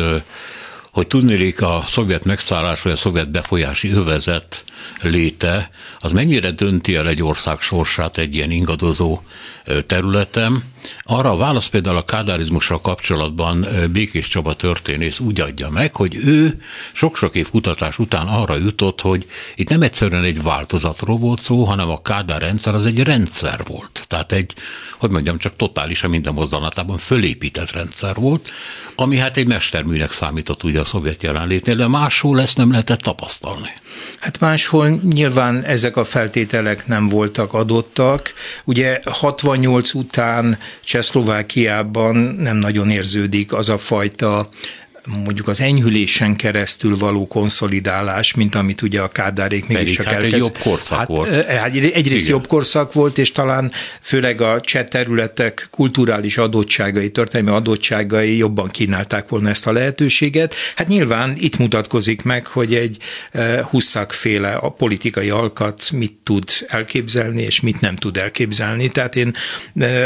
[0.92, 4.64] hogy tudnélik a szovjet megszállás vagy a szovjet befolyási övezet
[5.02, 9.20] léte, az mennyire dönti el egy ország sorsát egy ilyen ingadozó
[9.86, 10.64] területen.
[11.02, 16.62] Arra a válasz például a kádárizmussal kapcsolatban Békés Csaba történész úgy adja meg, hogy ő
[16.92, 21.90] sok-sok év kutatás után arra jutott, hogy itt nem egyszerűen egy változatról volt szó, hanem
[21.90, 24.04] a Kádár rendszer az egy rendszer volt.
[24.08, 24.54] Tehát egy,
[24.98, 28.48] hogy mondjam, csak totálisan minden mozzanatában fölépített rendszer volt,
[28.94, 33.70] ami hát egy mesterműnek számított ugye a szovjet jelenlétnél, de máshol ezt nem lehetett tapasztalni.
[34.18, 38.32] Hát máshol nyilván ezek a feltételek nem voltak adottak.
[38.64, 44.48] Ugye 68 után Csehszlovákiában nem nagyon érződik az a fajta
[45.06, 50.34] mondjuk az enyhülésen keresztül való konszolidálás, mint amit ugye a Kádárék mégiscsak hát elkezd.
[50.34, 51.44] egy jobb korszak hát, volt.
[51.46, 52.26] Hát egyrészt Igen.
[52.26, 59.28] jobb korszak volt, és talán főleg a cseh területek kulturális adottságai, történelmi adottságai jobban kínálták
[59.28, 60.54] volna ezt a lehetőséget.
[60.76, 62.96] Hát nyilván itt mutatkozik meg, hogy egy
[63.70, 68.88] huszakféle a politikai alkat mit tud elképzelni, és mit nem tud elképzelni.
[68.88, 69.34] Tehát én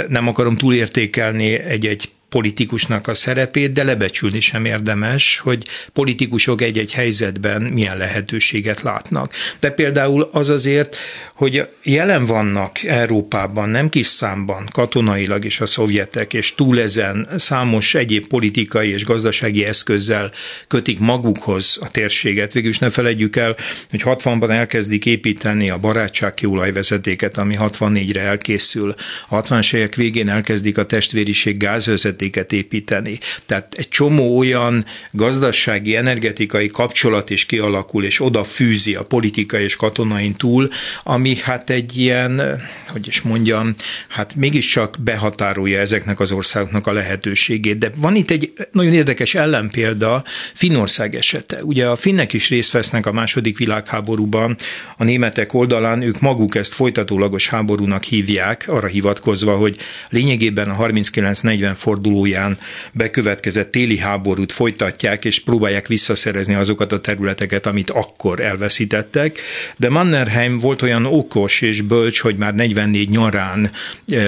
[0.09, 7.63] nem akarom túlértékelni egy-egy politikusnak a szerepét, de lebecsülni sem érdemes, hogy politikusok egy-egy helyzetben
[7.63, 9.33] milyen lehetőséget látnak.
[9.61, 10.97] De például az azért,
[11.35, 17.95] hogy jelen vannak Európában nem kis számban katonailag is a szovjetek, és túl ezen számos
[17.95, 20.33] egyéb politikai és gazdasági eszközzel
[20.69, 22.53] kötik magukhoz a térséget.
[22.53, 23.57] Végülis ne felejtjük el,
[23.89, 28.95] hogy 60-ban elkezdik építeni a barátságkiolajvezetéket, ami 64-re elkészül.
[29.29, 33.19] A 60-as évek végén elkezdik a testvériség gázvezetéket, vezetéket építeni.
[33.47, 39.77] Tehát egy csomó olyan gazdasági, energetikai kapcsolat is kialakul, és oda fűzi a politikai és
[39.77, 40.69] katonain túl,
[41.03, 43.75] ami hát egy ilyen, hogy is mondjam,
[44.09, 47.79] hát mégiscsak behatárolja ezeknek az országoknak a lehetőségét.
[47.79, 50.25] De van itt egy nagyon érdekes ellenpélda,
[50.55, 51.63] Finnország esete.
[51.63, 54.57] Ugye a finnek is részt vesznek a második világháborúban,
[54.97, 59.77] a németek oldalán ők maguk ezt folytatólagos háborúnak hívják, arra hivatkozva, hogy
[60.11, 62.59] lényegében a 39-40 forduló fordulóján
[62.93, 69.41] bekövetkezett téli háborút folytatják, és próbálják visszaszerezni azokat a területeket, amit akkor elveszítettek.
[69.77, 73.71] De Mannerheim volt olyan okos és bölcs, hogy már 44 nyarán
[74.09, 74.19] e,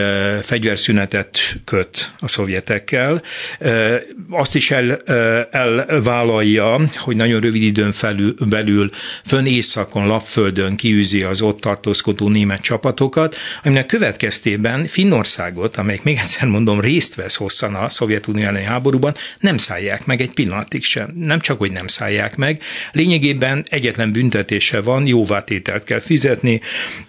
[0.42, 3.22] fegyverszünetet köt a szovjetekkel.
[3.58, 5.12] E, azt is el, e,
[5.50, 8.90] elvállalja, hogy nagyon rövid időn felül, belül
[9.24, 16.48] fönn északon, Lapföldön kiűzi az ott tartózkodó német csapatokat, aminek következtében Finnországot, amelyik még egyszer
[16.48, 17.36] mondom részt vesz
[17.68, 21.12] hosszan a Szovjetunió elleni háborúban, nem szállják meg egy pillanatig sem.
[21.14, 26.60] Nem csak, hogy nem szállják meg, lényegében egyetlen büntetése van, jóvátételt kell fizetni,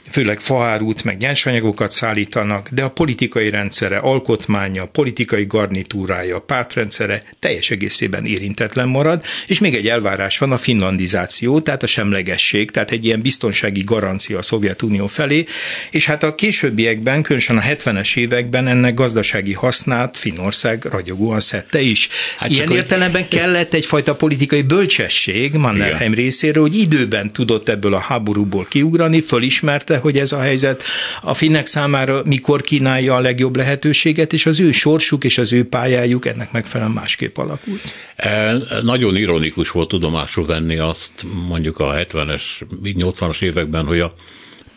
[0.10, 8.26] főleg faárút, meg nyersanyagokat szállítanak, de a politikai rendszere, alkotmánya, politikai garnitúrája, pártrendszere teljes egészében
[8.26, 13.22] érintetlen marad, és még egy elvárás van, a finlandizáció, tehát a semlegesség, tehát egy ilyen
[13.22, 15.46] biztonsági garancia a Szovjetunió felé,
[15.92, 21.82] és hát a későbbiekben, különösen a 70-es években ennek gazdasági hasznát Finnország Magyarország ragyogóan szedte
[21.82, 22.10] is.
[22.38, 23.40] Hát Ilyen értelemben hogy...
[23.40, 30.18] kellett egyfajta politikai bölcsesség Mannerheim részéről, hogy időben tudott ebből a háborúból kiugrani, fölismerte, hogy
[30.18, 30.84] ez a helyzet
[31.22, 35.64] a finnek számára mikor kínálja a legjobb lehetőséget, és az ő sorsuk és az ő
[35.64, 37.94] pályájuk ennek megfelelően másképp alakult.
[38.16, 42.42] E, nagyon ironikus volt tudomásul venni azt mondjuk a 70-es,
[42.84, 44.14] 80-as években, hogy a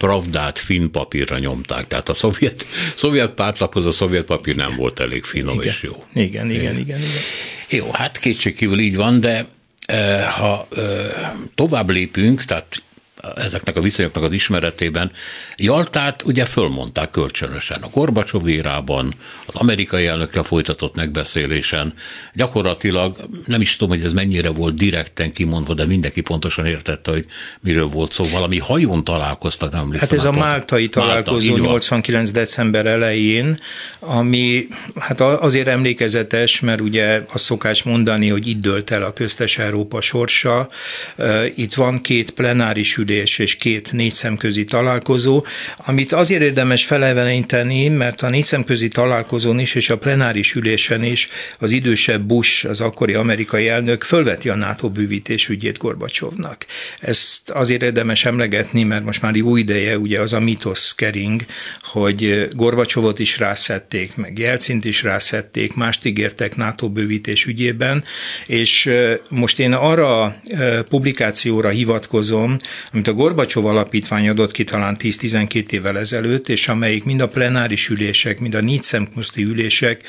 [0.02, 1.86] pravdát finn papírra nyomták.
[1.86, 5.66] Tehát a szovjet, szovjet pártlaphoz a szovjet papír nem volt elég finom igen.
[5.66, 6.04] és jó.
[6.12, 7.00] Igen, igen, igen, igen.
[7.68, 9.46] Jó, hát kétségkívül így van, de
[10.38, 10.68] ha
[11.54, 12.82] tovább lépünk, tehát
[13.36, 15.12] ezeknek a viszonyoknak az ismeretében.
[15.56, 19.14] Jaltát ugye fölmondták kölcsönösen a Gorbacsov érában,
[19.46, 21.94] az amerikai elnökkel folytatott megbeszélésen.
[22.34, 27.26] Gyakorlatilag nem is tudom, hogy ez mennyire volt direkten kimondva, de mindenki pontosan értette, hogy
[27.60, 28.24] miről volt szó.
[28.24, 32.30] Valami hajón találkoztak, nem Hát ez a máltai találkozó Málta, 89.
[32.30, 33.60] december elején,
[33.98, 39.58] ami hát azért emlékezetes, mert ugye azt szokás mondani, hogy itt dölt el a köztes
[39.58, 40.68] Európa sorsa.
[41.54, 45.44] Itt van két plenáris ülés, ülés és két négy szemközi találkozó,
[45.76, 51.28] amit azért érdemes feleveníteni, mert a négy szemközi találkozón is és a plenáris ülésen is
[51.58, 56.66] az idősebb Bush, az akkori amerikai elnök fölveti a NATO bővítés ügyét Gorbacsovnak.
[57.00, 61.44] Ezt azért érdemes emlegetni, mert most már jó ideje ugye az a mitosz kering,
[61.82, 68.04] hogy Gorbacsovot is rászették, meg Jelcint is rászették, mást ígértek NATO bővítés ügyében,
[68.46, 68.90] és
[69.28, 70.36] most én arra a
[70.88, 72.56] publikációra hivatkozom,
[73.08, 77.88] amit a Gorbacsov alapítvány adott ki talán 10-12 évvel ezelőtt, és amelyik mind a plenáris
[77.88, 80.02] ülések, mind a négy szemkoszti ülések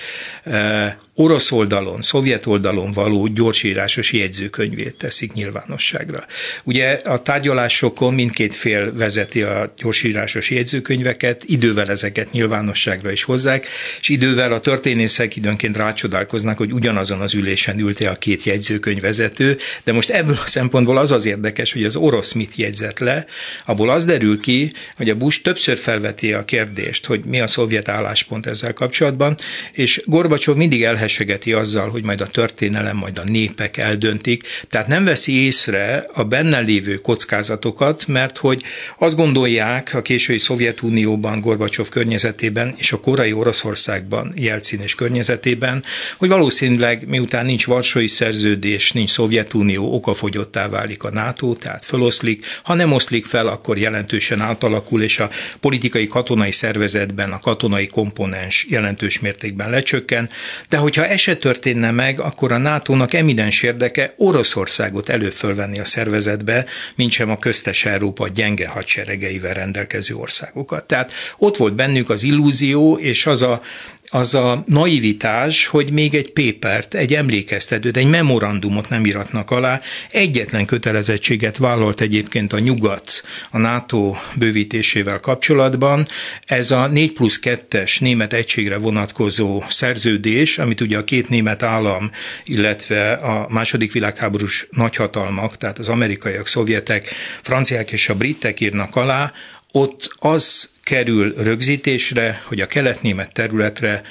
[1.15, 6.25] orosz oldalon, szovjet oldalon való gyorsírásos jegyzőkönyvét teszik nyilvánosságra.
[6.63, 13.67] Ugye a tárgyalásokon mindkét fél vezeti a gyorsírásos jegyzőkönyveket, idővel ezeket nyilvánosságra is hozzák,
[13.99, 19.93] és idővel a történészek időnként rácsodálkoznak, hogy ugyanazon az ülésen ülte a két jegyzőkönyvvezető, de
[19.93, 23.25] most ebből a szempontból az az érdekes, hogy az orosz mit jegyzett le,
[23.65, 27.89] abból az derül ki, hogy a Bush többször felveti a kérdést, hogy mi a szovjet
[27.89, 29.35] álláspont ezzel kapcsolatban,
[29.71, 35.03] és Gorbacsov mindig elhessegeti azzal, hogy majd a történelem, majd a népek eldöntik, tehát nem
[35.03, 38.63] veszi észre a benne lévő kockázatokat, mert hogy
[38.97, 45.83] azt gondolják a késői Szovjetunióban, Gorbacsov környezetében és a korai Oroszországban, Jelcin és környezetében,
[46.17, 52.79] hogy valószínűleg miután nincs Varsói szerződés, nincs Szovjetunió, okafogyottá válik a NATO, tehát föloszlik, ha
[52.79, 59.19] nem oszlik fel, akkor jelentősen átalakul, és a politikai katonai szervezetben a katonai komponens jelentős
[59.19, 60.29] mértékben lecsökken,
[60.69, 66.65] de hogyha ez se történne meg, akkor a NATO-nak eminens érdeke Oroszországot előfölvenni a szervezetbe,
[66.95, 70.85] mint sem a köztes Európa gyenge hadseregeivel rendelkező országokat.
[70.85, 73.61] Tehát ott volt bennük az illúzió, és az a
[74.09, 79.81] az a naivitás, hogy még egy pépert, egy emlékeztetőt, egy memorandumot nem iratnak alá.
[80.11, 86.05] Egyetlen kötelezettséget vállalt egyébként a nyugat a NATO bővítésével kapcsolatban.
[86.45, 92.11] Ez a 4 plusz 2-es német egységre vonatkozó szerződés, amit ugye a két német állam,
[92.43, 97.09] illetve a második világháborús nagyhatalmak, tehát az amerikaiak, szovjetek,
[97.41, 99.33] franciák és a britek írnak alá,
[99.71, 104.01] ott az kerül rögzítésre, hogy a kelet-német területre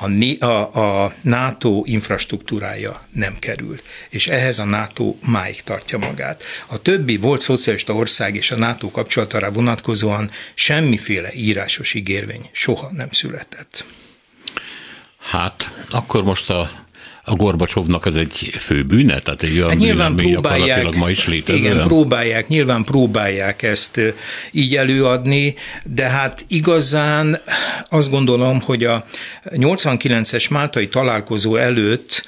[0.00, 3.80] a, a, a NATO infrastruktúrája nem kerül.
[4.08, 6.42] És ehhez a NATO máig tartja magát.
[6.66, 13.10] A többi volt szocialista ország és a NATO kapcsolatára vonatkozóan semmiféle írásos ígérvény soha nem
[13.10, 13.84] született.
[15.18, 16.70] Hát, akkor most a
[17.30, 19.18] a Gorbacsovnak ez egy fő bűne?
[19.18, 21.58] Tehát egy olyan hát nyilván próbálják, ma is létező?
[21.58, 24.00] Igen, próbálják, nyilván próbálják ezt
[24.50, 27.40] így előadni, de hát igazán
[27.88, 29.04] azt gondolom, hogy a
[29.44, 32.24] 89-es máltai találkozó előtt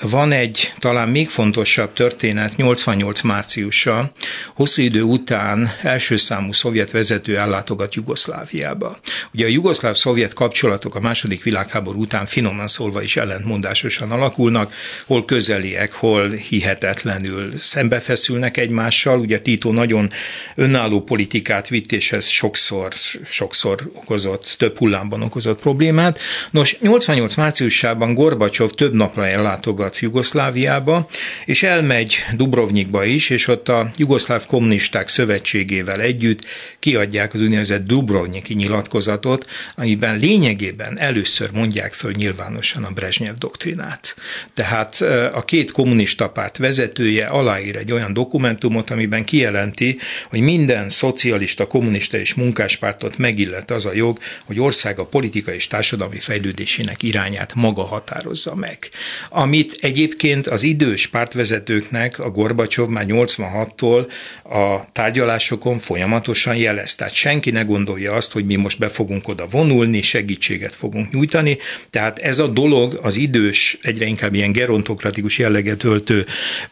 [0.00, 4.12] van egy talán még fontosabb történet, 88 márciusa,
[4.54, 8.98] hosszú idő után első számú szovjet vezető ellátogat Jugoszláviába.
[9.34, 14.72] Ugye a jugoszláv-szovjet kapcsolatok a második világháború után finoman szólva is ellentmondásosan alakulnak,
[15.06, 19.20] hol közeliek, hol hihetetlenül szembefeszülnek egymással.
[19.20, 20.10] Ugye Tito nagyon
[20.54, 22.92] önálló politikát vitt, és ez sokszor,
[23.24, 26.18] sokszor okozott, több hullámban okozott problémát.
[26.50, 31.08] Nos, 88 márciusában Gorbacsov több napra ellátogat Jugoszláviába,
[31.44, 36.44] és elmegy Dubrovnikba is, és ott a Jugoszláv Kommunisták Szövetségével együtt
[36.78, 39.46] kiadják az úgynevezett Dubrovniki nyilatkozatot,
[39.76, 44.16] amiben lényegében először mondják föl nyilvánosan a Brezsnyev doktrinát.
[44.54, 45.00] Tehát
[45.32, 49.98] a két kommunista párt vezetője aláír egy olyan dokumentumot, amiben kijelenti,
[50.28, 56.18] hogy minden szocialista, kommunista és munkáspártot megillet az a jog, hogy országa politikai és társadalmi
[56.18, 58.90] fejlődésének irányát maga határozza meg
[59.28, 64.10] amit egyébként az idős pártvezetőknek a Gorbacsov már 86-tól
[64.42, 66.94] a tárgyalásokon folyamatosan jelez.
[66.94, 71.58] Tehát senki ne gondolja azt, hogy mi most be fogunk oda vonulni, segítséget fogunk nyújtani.
[71.90, 76.26] Tehát ez a dolog az idős, egyre inkább ilyen gerontokratikus jelleget öltő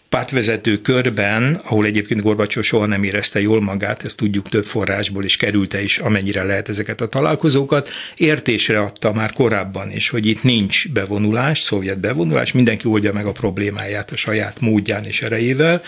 [0.09, 5.37] pártvezető körben, ahol egyébként Gorbacsó soha nem érezte jól magát, ezt tudjuk több forrásból, is
[5.37, 10.89] kerülte is amennyire lehet ezeket a találkozókat, értésre adta már korábban is, hogy itt nincs
[10.89, 15.83] bevonulás, szovjet bevonulás, mindenki oldja meg a problémáját a saját módján és erejével,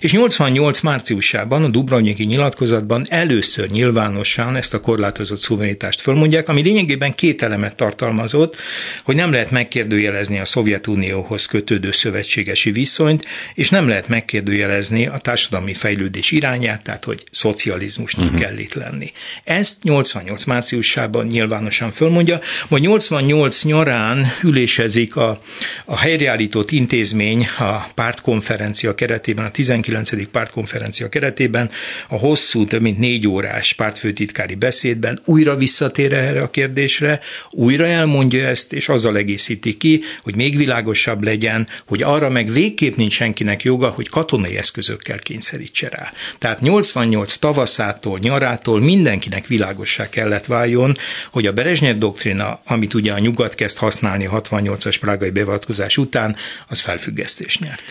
[0.00, 7.14] és 88 márciusában a Dubrovniki nyilatkozatban először nyilvánosan ezt a korlátozott szuverenitást fölmondják, ami lényegében
[7.14, 8.56] két elemet tartalmazott,
[9.04, 15.74] hogy nem lehet megkérdőjelezni a Szovjetunióhoz kötődő szövetségesi viszonyt, és nem lehet megkérdőjelezni a társadalmi
[15.74, 18.40] fejlődés irányát, tehát hogy szocializmusnak uh-huh.
[18.40, 19.12] kell itt lenni.
[19.44, 25.40] Ezt 88 márciusában nyilvánosan fölmondja, majd 88 nyarán ülésezik a,
[25.84, 30.26] a helyreállított intézmény a pártkonferencia keretében, a 19.
[30.30, 31.70] pártkonferencia keretében,
[32.08, 37.20] a hosszú, több mint négy órás pártfőtitkári beszédben újra visszatér erre a kérdésre,
[37.50, 42.94] újra elmondja ezt, és azzal egészíti ki, hogy még világosabb legyen, hogy arra meg végképp
[42.94, 46.12] nincs senkinek joga, hogy katonai eszközökkel kényszerítse rá.
[46.38, 50.96] Tehát 88 tavaszától, nyarától mindenkinek világossá kellett váljon,
[51.30, 56.36] hogy a Berezsnyev doktrina, amit ugye a nyugat kezd használni a 68-as prágai beavatkozás után,
[56.68, 57.82] az felfüggesztést nyert.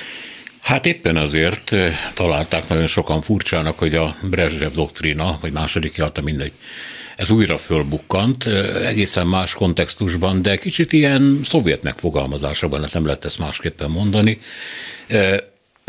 [0.61, 6.21] Hát éppen azért eh, találták nagyon sokan furcsának, hogy a Brezsnyev doktrina, vagy második jelta
[6.21, 6.51] mindegy,
[7.15, 13.25] ez újra fölbukkant, eh, egészen más kontextusban, de kicsit ilyen szovjet megfogalmazásában, hát nem lehet
[13.25, 14.41] ezt másképpen mondani.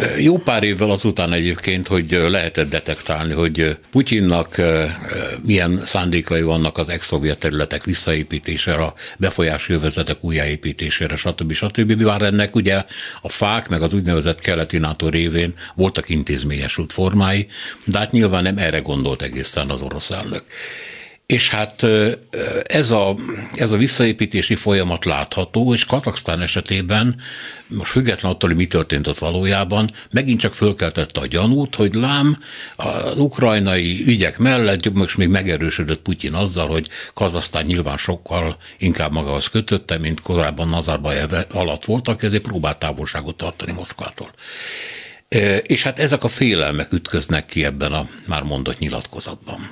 [0.01, 4.61] Eh, jó pár évvel azután egyébként, hogy lehetett detektálni, hogy Putyinnak
[5.45, 11.53] milyen szándékai vannak az ex-szovjet területek visszaépítésére, a befolyási övezetek újjáépítésére, stb.
[11.53, 12.03] stb.
[12.03, 12.85] Bár ennek ugye
[13.23, 17.47] a fák, meg az úgynevezett keleti NATO révén voltak intézményes útformái,
[17.85, 20.43] de hát nyilván nem erre gondolt egészen az orosz elnök.
[21.31, 21.87] És hát
[22.63, 23.17] ez a,
[23.55, 27.21] ez a visszaépítési folyamat látható, és Kazaksztán esetében,
[27.67, 32.39] most független attól, hogy mi történt ott valójában, megint csak fölkeltette a gyanút, hogy lám
[32.77, 39.49] az ukrajnai ügyek mellett most még megerősödött Putyin azzal, hogy Kazasztán nyilván sokkal inkább magához
[39.49, 44.31] kötötte, mint korábban Nazarbayev alatt voltak, ezért próbált távolságot tartani Moszkvától.
[45.63, 49.71] És hát ezek a félelmek ütköznek ki ebben a már mondott nyilatkozatban.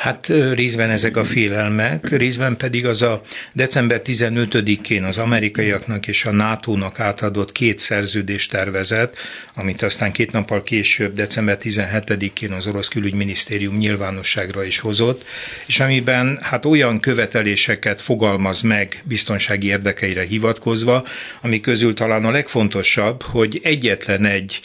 [0.00, 3.22] Hát részben ezek a félelmek, részben pedig az a
[3.52, 9.18] december 15-én az amerikaiaknak és a NATO-nak átadott két szerződés tervezet,
[9.54, 15.24] amit aztán két nappal később, december 17-én az orosz külügyminisztérium nyilvánosságra is hozott,
[15.66, 21.06] és amiben hát olyan követeléseket fogalmaz meg biztonsági érdekeire hivatkozva,
[21.40, 24.60] ami közül talán a legfontosabb, hogy egyetlen egy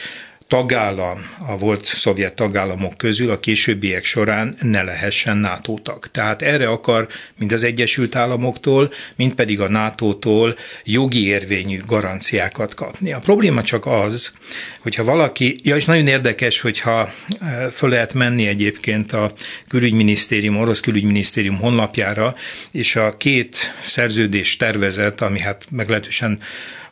[0.48, 6.08] tagállam, a volt szovjet tagállamok közül a későbbiek során ne lehessen NATO tag.
[6.08, 7.08] Tehát erre akar
[7.40, 13.14] mind az Egyesült Államoktól, mind pedig a NATO-tól jogi érvényű garanciákat kapni.
[13.14, 14.34] A probléma csak az,
[14.80, 19.34] hogyha valaki, ja és nagyon érdekes, hogyha e, föl lehet menni egyébként a
[19.68, 22.36] külügyminisztérium, orosz külügyminisztérium honlapjára,
[22.72, 26.40] és a két szerződés tervezet, ami hát meglehetősen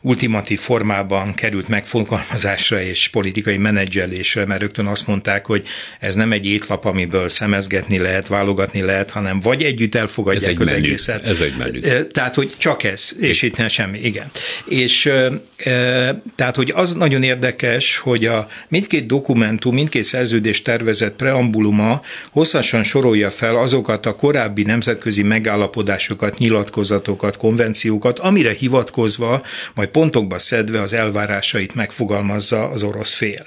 [0.04, 5.66] ultimatív formában került megfogalmazásra és politikai menedzselésre, mert rögtön azt mondták, hogy
[6.00, 10.66] ez nem egy étlap, amiből szemezgetni lehet, válogatni lehet, hanem vagy együtt elfogadják ez az
[10.66, 10.78] menü.
[10.78, 11.26] egészet.
[11.26, 12.06] Ez egy menü.
[12.06, 14.30] Tehát, hogy csak ez, és itt nem semmi, igen.
[14.68, 15.10] És
[16.34, 23.30] tehát, hogy az nagyon érdekes, hogy a mindkét dokumentum, mindkét szerződés tervezett preambuluma hosszasan sorolja
[23.30, 29.42] fel azokat a korábbi nemzetközi megállapodásokat, nyilatkozatokat, konvenciókat, amire hivatkozva
[29.74, 33.46] majd pontokba szedve az elvárásait megfogalmazza az orosz fél.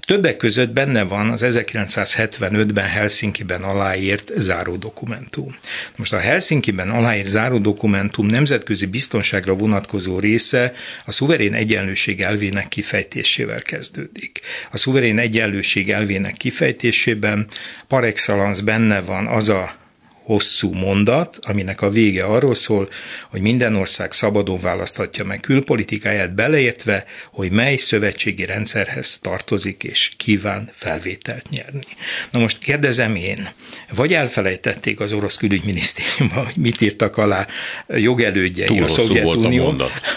[0.00, 5.54] Többek között benne van az 1975-ben Helsinki-ben aláírt záró dokumentum.
[5.96, 10.72] Most a Helsinki-ben aláírt záró dokumentum nemzetközi biztonságra vonatkozó része
[11.04, 14.40] a szuverén egyenlőség elvének kifejtésével kezdődik.
[14.70, 17.46] A szuverén egyenlőség elvének kifejtésében
[17.88, 19.82] par excellence benne van az a
[20.24, 22.88] hosszú mondat, aminek a vége arról szól,
[23.30, 30.70] hogy minden ország szabadon választhatja meg külpolitikáját beleértve, hogy mely szövetségi rendszerhez tartozik és kíván
[30.72, 31.84] felvételt nyerni.
[32.30, 33.48] Na most kérdezem én,
[33.94, 37.46] vagy elfelejtették az orosz külügyminisztériumban, hogy mit írtak alá
[37.88, 39.76] jogelődjei Túl a Szovjetunió.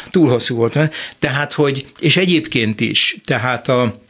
[0.10, 0.80] Túl hosszú volt.
[1.20, 4.05] Tehát, hogy, és egyébként is, tehát a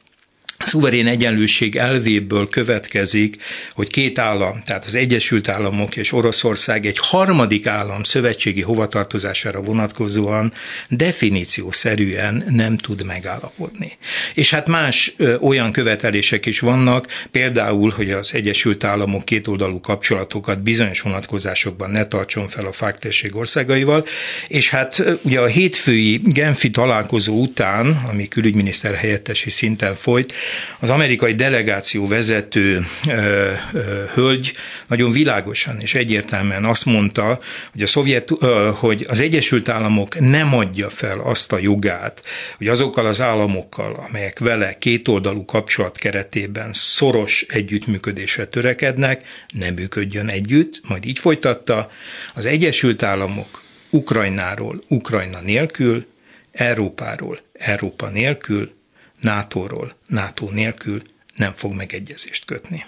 [0.65, 7.67] szuverén egyenlőség elvéből következik, hogy két állam, tehát az Egyesült Államok és Oroszország egy harmadik
[7.67, 10.53] állam szövetségi hovatartozására vonatkozóan
[10.89, 13.97] definíciószerűen nem tud megállapodni.
[14.33, 20.61] És hát más ö, olyan követelések is vannak, például, hogy az Egyesült Államok kétoldalú kapcsolatokat
[20.61, 24.05] bizonyos vonatkozásokban ne tartson fel a fáktesség országaival,
[24.47, 30.33] és hát ugye a hétfői Genfi találkozó után, ami külügyminiszter helyettesi szinten folyt,
[30.79, 34.53] az amerikai delegáció vezető ö, ö, hölgy
[34.87, 37.39] nagyon világosan és egyértelműen azt mondta,
[37.71, 42.23] hogy, a szovjet, ö, hogy az Egyesült Államok nem adja fel azt a jogát,
[42.57, 50.81] hogy azokkal az államokkal, amelyek vele kétoldalú kapcsolat keretében szoros együttműködésre törekednek, nem működjön együtt,
[50.83, 51.91] majd így folytatta,
[52.33, 56.05] az Egyesült Államok Ukrajnáról, Ukrajna nélkül,
[56.51, 58.71] Európáról, Európa nélkül,
[59.19, 61.01] NATO-ról, NATO nélkül
[61.35, 62.85] nem fog megegyezést kötni.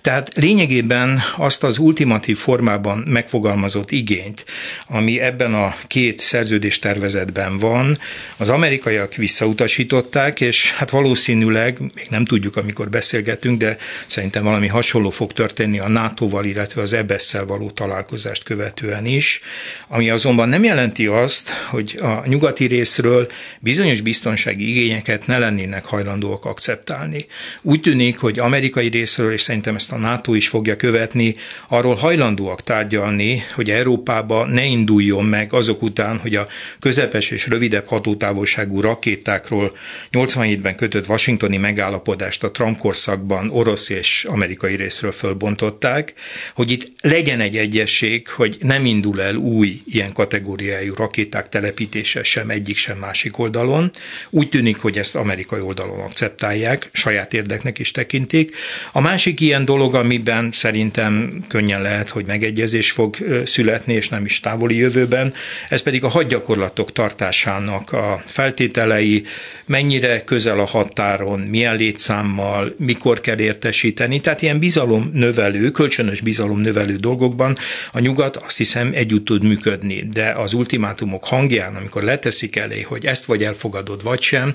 [0.00, 4.44] Tehát lényegében azt az ultimatív formában megfogalmazott igényt,
[4.86, 7.98] ami ebben a két szerződéstervezetben van,
[8.36, 15.10] az amerikaiak visszautasították, és hát valószínűleg, még nem tudjuk, amikor beszélgetünk, de szerintem valami hasonló
[15.10, 19.40] fog történni a NATO-val, illetve az EBS-szel való találkozást követően is,
[19.88, 26.44] ami azonban nem jelenti azt, hogy a nyugati részről bizonyos biztonsági igényeket ne lennének hajlandóak
[26.44, 27.26] akceptálni.
[27.62, 31.36] Úgy tűnik, hogy amerikai részről, és szerintem szerintem ezt a NATO is fogja követni,
[31.68, 36.46] arról hajlandóak tárgyalni, hogy Európába ne induljon meg azok után, hogy a
[36.80, 39.76] közepes és rövidebb hatótávolságú rakétákról
[40.12, 46.14] 87-ben kötött washingtoni megállapodást a Trump korszakban orosz és amerikai részről fölbontották,
[46.54, 52.50] hogy itt legyen egy egyesség, hogy nem indul el új ilyen kategóriájú rakéták telepítése sem
[52.50, 53.90] egyik, sem másik oldalon.
[54.30, 58.56] Úgy tűnik, hogy ezt amerikai oldalon akceptálják, saját érdeknek is tekintik.
[58.92, 64.24] A másik ilyen ilyen dolog, amiben szerintem könnyen lehet, hogy megegyezés fog születni, és nem
[64.24, 65.34] is távoli jövőben,
[65.68, 69.24] ez pedig a hadgyakorlatok tartásának a feltételei,
[69.66, 76.60] mennyire közel a határon, milyen létszámmal, mikor kell értesíteni, tehát ilyen bizalom növelő, kölcsönös bizalom
[76.60, 77.56] növelő dolgokban
[77.92, 83.06] a nyugat azt hiszem együtt tud működni, de az ultimátumok hangján, amikor leteszik elé, hogy
[83.06, 84.54] ezt vagy elfogadod, vagy sem,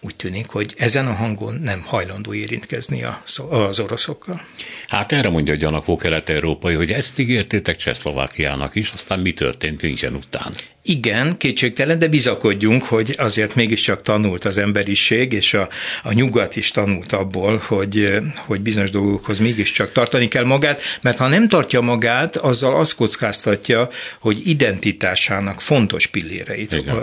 [0.00, 3.04] úgy tűnik, hogy ezen a hangon nem hajlandó érintkezni
[3.50, 4.40] az oroszokkal.
[4.88, 10.14] Hát erre mondja a gyanakvó kelet-európai, hogy ezt ígértétek Csehszlovákiának is, aztán mi történt München
[10.14, 10.52] után?
[10.88, 15.68] Igen, kétségtelen, de bizakodjunk, hogy azért mégiscsak tanult az emberiség, és a,
[16.02, 21.28] a nyugat is tanult abból, hogy, hogy bizonyos dolgokhoz mégiscsak tartani kell magát, mert ha
[21.28, 26.96] nem tartja magát, azzal azt kockáztatja, hogy identitásának fontos pilléreit Igen,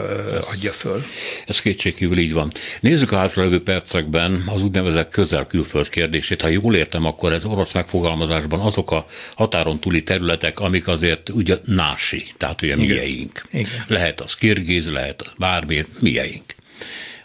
[0.52, 1.06] adja föl.
[1.48, 2.52] Ez kétségkívül így van.
[2.80, 6.42] Nézzük a hátralévő percekben az úgynevezett közel-külföld kérdését.
[6.42, 9.06] Ha jól értem, akkor ez orosz megfogalmazásban azok a
[9.36, 13.46] határon túli területek, amik azért ugye nási, tehát ugye mieink.
[13.52, 13.75] Igen.
[13.88, 16.56] Lehet az kirgiz, lehet az bármi, mieink.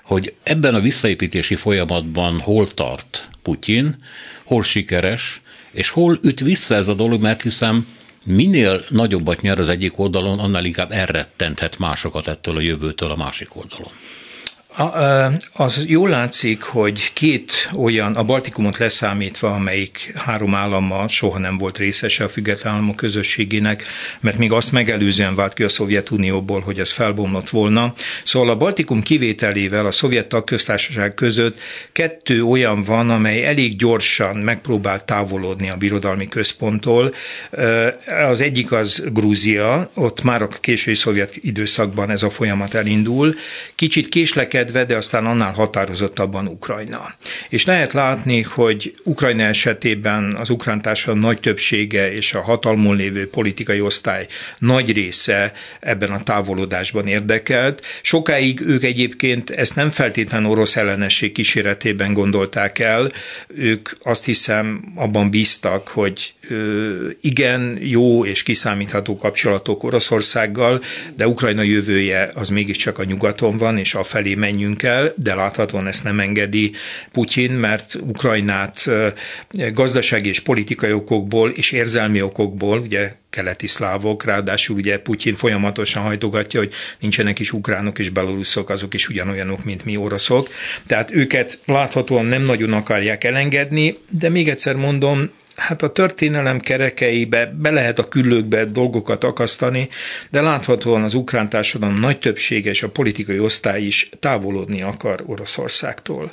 [0.03, 3.97] Hogy ebben a visszaépítési folyamatban hol tart Putyin,
[4.45, 5.41] hol sikeres,
[5.71, 7.87] és hol üt vissza ez a dolog, mert hiszem
[8.25, 13.57] minél nagyobbat nyer az egyik oldalon, annál inkább elrettenthet másokat ettől a jövőtől a másik
[13.57, 13.93] oldalon.
[15.53, 21.79] Az jól látszik, hogy két olyan, a Baltikumot leszámítva, amelyik három állammal soha nem volt
[21.79, 23.85] részese a független államok közösségének,
[24.21, 27.95] mert még azt megelőzően vált ki a Szovjetunióból, hogy ez felbomlott volna.
[28.25, 31.59] Szóval a Baltikum kivételével a szovjet tagköztársaság között
[31.93, 37.15] kettő olyan van, amely elég gyorsan megpróbál távolodni a birodalmi központtól.
[38.29, 43.35] Az egyik az Grúzia, ott már a késői szovjet időszakban ez a folyamat elindul.
[43.75, 47.15] Kicsit késlekedve engedve, de aztán annál határozottabban Ukrajna.
[47.49, 53.29] És lehet látni, hogy Ukrajna esetében az ukrán társadalom nagy többsége és a hatalmon lévő
[53.29, 54.27] politikai osztály
[54.59, 57.85] nagy része ebben a távolodásban érdekelt.
[58.03, 63.13] Sokáig ők egyébként ezt nem feltétlen orosz ellenesség kíséretében gondolták el,
[63.49, 66.35] ők azt hiszem abban bíztak, hogy
[67.21, 70.83] igen, jó és kiszámítható kapcsolatok Oroszországgal,
[71.17, 75.87] de Ukrajna jövője az mégiscsak a nyugaton van, és a felé menjünk el, de láthatóan
[75.87, 76.73] ezt nem engedi
[77.13, 78.91] Putyin, mert Ukrajnát
[79.73, 86.61] gazdasági és politikai okokból és érzelmi okokból, ugye keleti szlávok, ráadásul ugye Putyin folyamatosan hajtogatja,
[86.61, 90.49] hogy nincsenek is ukránok és beloruszok, azok is ugyanolyanok, mint mi oroszok.
[90.87, 95.31] Tehát őket láthatóan nem nagyon akarják elengedni, de még egyszer mondom,
[95.61, 99.89] hát a történelem kerekeibe be lehet a küllőkbe dolgokat akasztani,
[100.31, 106.33] de láthatóan az ukrán társadalom nagy többsége és a politikai osztály is távolodni akar Oroszországtól.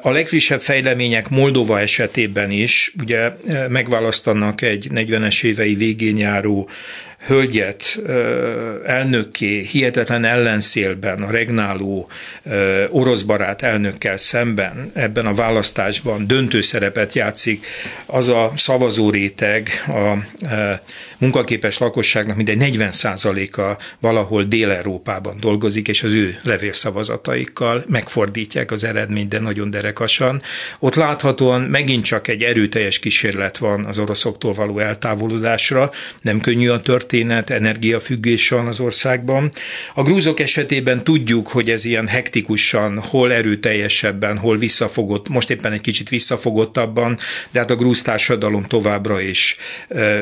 [0.00, 3.30] A legfrissebb fejlemények Moldova esetében is, ugye
[3.68, 6.68] megválasztanak egy 40-es évei végén járó
[7.26, 8.00] hölgyet
[8.86, 12.08] elnökké hihetetlen ellenszélben, a regnáló
[12.90, 17.66] orosz barát elnökkel szemben ebben a választásban döntő szerepet játszik.
[18.06, 20.14] Az a szavazó réteg, a
[21.18, 22.92] munkaképes lakosságnak mindegy 40
[23.52, 30.42] a valahol Dél-Európában dolgozik, és az ő levélszavazataikkal megfordítják az eredményt, de nagyon derekasan.
[30.78, 36.80] Ott láthatóan megint csak egy erőteljes kísérlet van az oroszoktól való eltávolodásra, nem könnyű a
[36.80, 37.12] történet,
[37.46, 39.52] energiafüggés van az országban.
[39.94, 45.80] A grúzok esetében tudjuk, hogy ez ilyen hektikusan, hol erőteljesebben, hol visszafogott, most éppen egy
[45.80, 47.18] kicsit visszafogottabban,
[47.50, 49.56] de hát a grúz társadalom továbbra is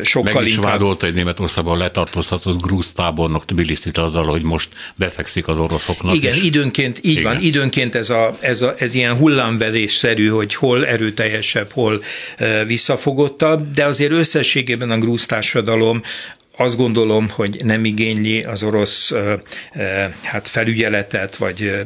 [0.02, 5.48] sokkal Meg is inkább vádolta egy Németországban letartóztatott grúz tábornok Tbiliszit azzal, hogy most befekszik
[5.48, 6.14] az oroszoknak.
[6.14, 6.42] Igen, és...
[6.42, 7.22] időnként, így Igen.
[7.22, 12.02] van, időnként ez, a, ez, a, ez ilyen hullámverésszerű, hogy hol erőteljesebb, hol
[12.66, 16.02] visszafogottabb, de azért összességében a grúz társadalom
[16.62, 19.12] azt gondolom, hogy nem igényli az orosz
[20.22, 21.84] hát felügyeletet, vagy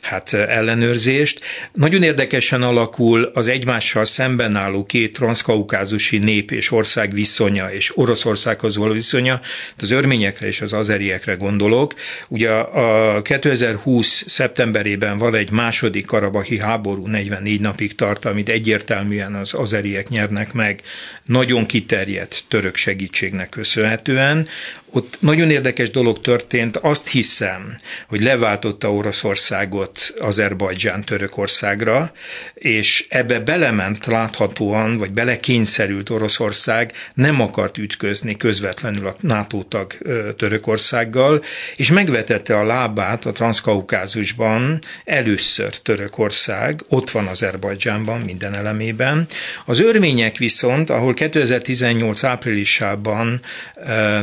[0.00, 1.40] hát ellenőrzést.
[1.72, 8.76] Nagyon érdekesen alakul az egymással szemben álló két transzkaukázusi nép és ország viszonya, és Oroszországhoz
[8.76, 9.40] való viszonya,
[9.78, 11.94] az örményekre és az azeriekre gondolok.
[12.28, 14.24] Ugye a 2020.
[14.26, 20.82] szeptemberében van egy második karabahi háború, 44 napig tart, amit egyértelműen az azeriek nyernek meg,
[21.24, 24.48] nagyon kiterjedt török segítségnek köszönhető illetően
[24.96, 27.76] ott nagyon érdekes dolog történt, azt hiszem,
[28.08, 32.12] hogy leváltotta Oroszországot Azerbajdzsán Törökországra,
[32.54, 39.92] és ebbe belement láthatóan, vagy belekényszerült Oroszország, nem akart ütközni közvetlenül a NATO tag
[40.36, 41.42] Törökországgal,
[41.76, 49.26] és megvetette a lábát a Transzkaukázusban először Törökország, ott van Azerbajdzsánban minden elemében.
[49.64, 53.40] Az örmények viszont, ahol 2018 áprilisában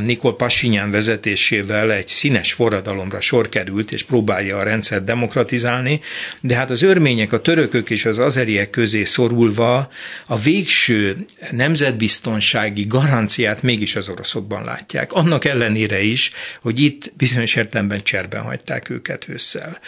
[0.03, 5.99] Nikol Pas Pasinyán vezetésével egy színes forradalomra sor került, és próbálja a rendszer demokratizálni,
[6.41, 9.91] de hát az örmények, a törökök és az azeriek közé szorulva
[10.25, 11.15] a végső
[11.51, 15.13] nemzetbiztonsági garanciát mégis az oroszokban látják.
[15.13, 16.31] Annak ellenére is,
[16.61, 19.79] hogy itt bizonyos értelemben cserben hagyták őket ősszel.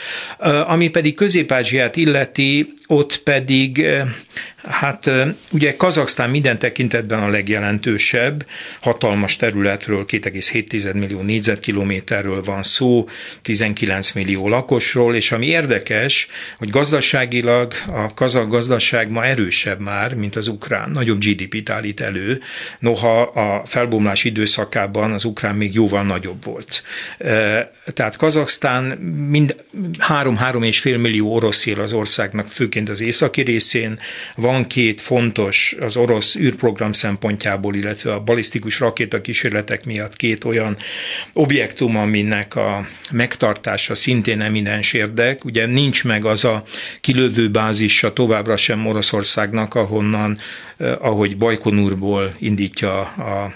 [0.68, 3.86] Ami pedig Közép-Ázsiát illeti, ott pedig
[4.70, 5.12] Hát
[5.52, 8.46] ugye Kazaksztán minden tekintetben a legjelentősebb,
[8.82, 13.08] hatalmas területről, 2,7 millió négyzetkilométerről van szó,
[13.42, 20.36] 19 millió lakosról, és ami érdekes, hogy gazdaságilag a kazak gazdaság ma erősebb már, mint
[20.36, 22.42] az ukrán, nagyobb GDP-t állít elő,
[22.80, 26.84] noha a felbomlás időszakában az ukrán még jóval nagyobb volt.
[27.86, 28.84] Tehát Kazaksztán
[29.30, 29.56] mind
[30.10, 34.00] 3-3,5 és fél millió orosz él az országnak, főként az északi részén,
[34.36, 40.78] van két fontos az orosz űrprogram szempontjából, illetve a balisztikus rakéta kísérletek miatt két olyan
[41.34, 45.46] objektum, aminek a megtartása szintén eminens érdek.
[45.46, 46.64] Ugye nincs meg az a
[47.02, 50.40] kilövő bázisa továbbra sem Oroszországnak, ahonnan
[50.84, 53.54] Eh, ahogy Bajkonurból indítja a,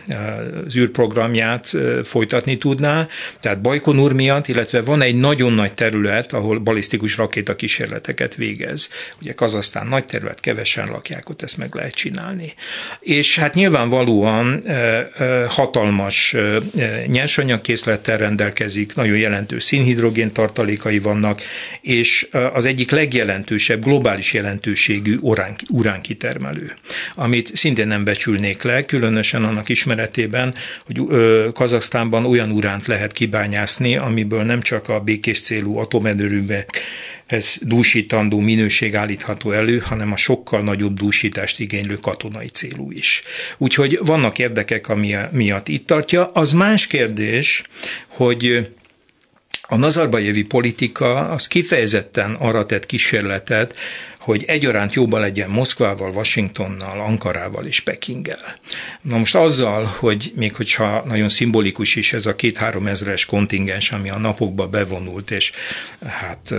[0.66, 3.08] az űrprogramját, eh, folytatni tudná.
[3.40, 8.90] Tehát Bajkonur miatt, illetve van egy nagyon nagy terület, ahol balisztikus rakéta kísérleteket végez.
[9.22, 12.54] Ugye Kazasztán nagy terület, kevesen lakják, ott ezt meg lehet csinálni.
[13.00, 14.64] És hát nyilvánvalóan
[15.48, 16.36] hatalmas
[17.06, 21.42] nyersanyagkészlettel rendelkezik, nagyon jelentős színhidrogén tartalékai vannak,
[21.82, 26.74] és az egyik legjelentősebb, globális jelentőségű urán, uránkitermelő
[27.16, 30.54] amit szintén nem becsülnék le, különösen annak ismeretében,
[30.86, 31.02] hogy
[31.54, 36.82] Kazaksztánban olyan uránt lehet kibányászni, amiből nem csak a békés célú atomerőművek
[37.28, 43.24] ez dúsítandó minőség állítható elő, hanem a sokkal nagyobb dúsítást igénylő katonai célú is.
[43.58, 46.32] Úgyhogy vannak érdekek, ami miatt itt tartja.
[46.34, 47.64] Az más kérdés,
[48.08, 48.68] hogy
[49.62, 53.76] a nazarbajevi politika az kifejezetten arra tett kísérletet,
[54.28, 58.60] hogy egyaránt jóba legyen Moszkvával, Washingtonnal, Ankarával és Pekinggel.
[59.02, 64.10] Na most azzal, hogy még hogyha nagyon szimbolikus is ez a két-három ezres kontingens, ami
[64.10, 65.52] a napokba bevonult, és
[66.06, 66.54] hát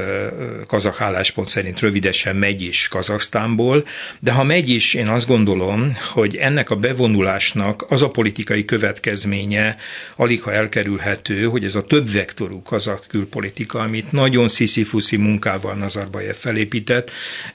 [0.66, 3.86] kazak álláspont szerint rövidesen megy is Kazaksztánból,
[4.20, 9.76] de ha megy is, én azt gondolom, hogy ennek a bevonulásnak az a politikai következménye
[10.16, 16.34] alig ha elkerülhető, hogy ez a több vektorú kazak külpolitika, amit nagyon sziszifuszi munkával Nazarbayev
[16.34, 17.10] felépített,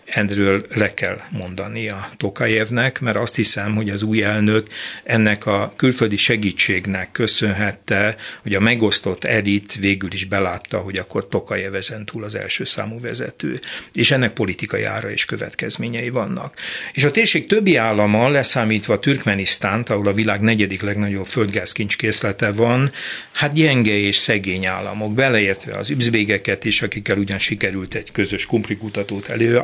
[0.06, 4.68] erről le kell mondani a Tokajevnek, mert azt hiszem, hogy az új elnök
[5.04, 11.76] ennek a külföldi segítségnek köszönhette, hogy a megosztott elit végül is belátta, hogy akkor Tokajev
[11.76, 13.60] ezen túl az első számú vezető.
[13.94, 16.58] És ennek politikai ára és következményei vannak.
[16.94, 22.92] És a térség többi állama, leszámítva Türkmenisztánt, ahol a világ negyedik legnagyobb földgázkincskészlete van,
[23.32, 29.30] hát gyenge és szegény államok, beleértve az übzbégeket is, akikkel ugyan sikerült egy közös kumprikutatót
[29.30, 29.62] elő,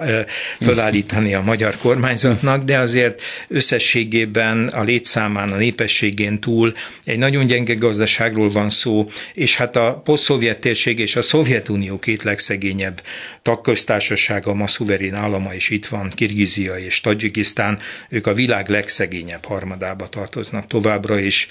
[0.60, 6.74] felállítani a magyar kormányzatnak, de azért összességében a létszámán, a népességén túl
[7.04, 12.24] egy nagyon gyenge gazdaságról van szó, és hát a posztszovjet térség és a Szovjetunió két
[12.24, 13.02] legszegényebb
[13.42, 17.80] tagköztársasága, ma szuverén állama is itt van, Kirgizia és Tadzsikisztán,
[18.10, 21.48] ők a világ legszegényebb harmadába tartoznak továbbra is,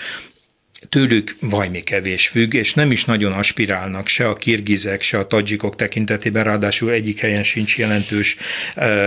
[0.89, 5.77] tőlük vajmi kevés függ, és nem is nagyon aspirálnak se a kirgizek, se a tadzsikok
[5.77, 8.37] tekintetében, ráadásul egyik helyen sincs jelentős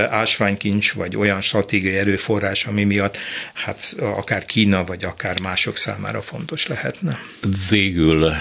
[0.09, 3.17] ásványkincs, vagy olyan stratégiai erőforrás, ami miatt
[3.53, 7.19] hát akár Kína, vagy akár mások számára fontos lehetne.
[7.69, 8.33] Végül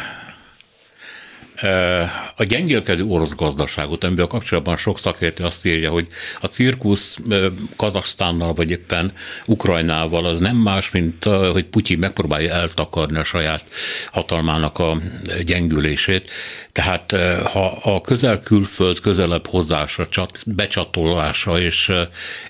[2.36, 6.06] a gyengélkedő orosz gazdaságot, amiben kapcsolatban sok szakértő azt írja, hogy
[6.40, 7.16] a cirkusz
[7.76, 9.12] Kazaksztánnal, vagy éppen
[9.46, 13.64] Ukrajnával az nem más, mint hogy Putyin megpróbálja eltakarni a saját
[14.12, 14.96] hatalmának a
[15.44, 16.30] gyengülését.
[16.72, 17.12] Tehát
[17.52, 20.06] ha a közel-külföld közelebb hozása,
[20.46, 21.92] becsatolása és,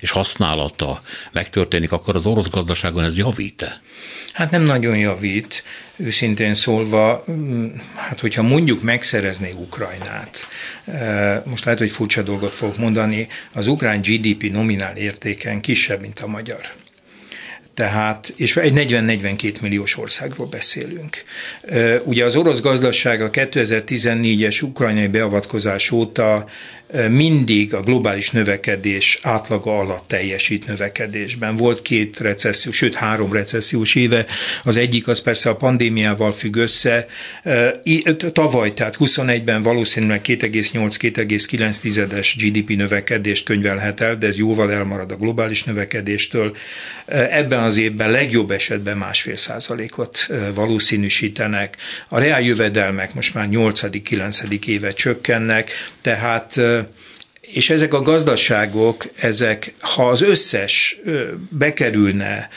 [0.00, 1.02] és használata
[1.32, 3.80] megtörténik, akkor az orosz gazdaságon ez javít-e?
[4.32, 5.64] Hát nem nagyon javít,
[6.04, 7.24] őszintén szólva,
[7.94, 10.46] hát hogyha mondjuk megszerezné Ukrajnát,
[10.84, 16.20] eh, most lehet, hogy furcsa dolgot fogok mondani, az ukrán GDP nominál értéken kisebb, mint
[16.20, 16.60] a magyar.
[17.74, 21.22] Tehát, és egy 40-42 milliós országról beszélünk.
[21.62, 26.48] Eh, ugye az orosz gazdaság a 2014-es ukrajnai beavatkozás óta
[27.08, 31.56] mindig a globális növekedés átlaga alatt teljesít növekedésben.
[31.56, 34.26] Volt két recesszió, sőt három recessziós éve,
[34.62, 37.06] az egyik az persze a pandémiával függ össze.
[38.32, 45.62] Tavaly, tehát 21-ben valószínűleg 2,8-2,9-es GDP növekedést könyvelhet el, de ez jóval elmarad a globális
[45.62, 46.56] növekedéstől.
[47.06, 51.76] Ebben az évben legjobb esetben másfél százalékot valószínűsítenek.
[52.08, 54.66] A reáljövedelmek most már 8.-9.
[54.66, 55.70] éve csökkennek,
[56.00, 56.60] tehát
[57.52, 61.00] és ezek a gazdaságok, ezek, ha az összes
[61.48, 62.48] bekerülne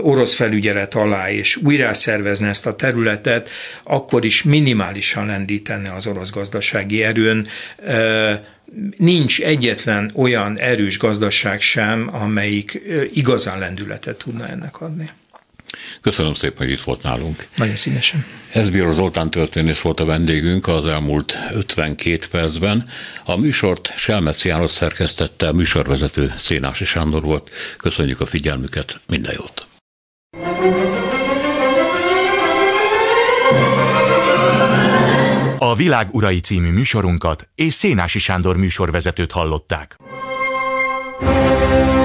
[0.00, 3.50] orosz felügyelet alá, és újra szervezne ezt a területet,
[3.82, 7.46] akkor is minimálisan lendítene az orosz gazdasági erőn.
[8.96, 12.82] Nincs egyetlen olyan erős gazdaság sem, amelyik
[13.12, 15.10] igazán lendületet tudna ennek adni.
[16.00, 17.46] Köszönöm szépen, hogy itt volt nálunk.
[17.56, 18.24] Nagyon szívesen.
[18.52, 22.88] Ez Bíró Zoltán történész volt a vendégünk az elmúlt 52 percben.
[23.24, 27.50] A műsort Selmec János szerkesztette, a műsorvezető Szénási Sándor volt.
[27.76, 29.66] Köszönjük a figyelmüket, minden jót!
[35.58, 39.96] A Világ Urai című műsorunkat és Szénási Sándor műsorvezetőt hallották.
[41.20, 41.97] thank you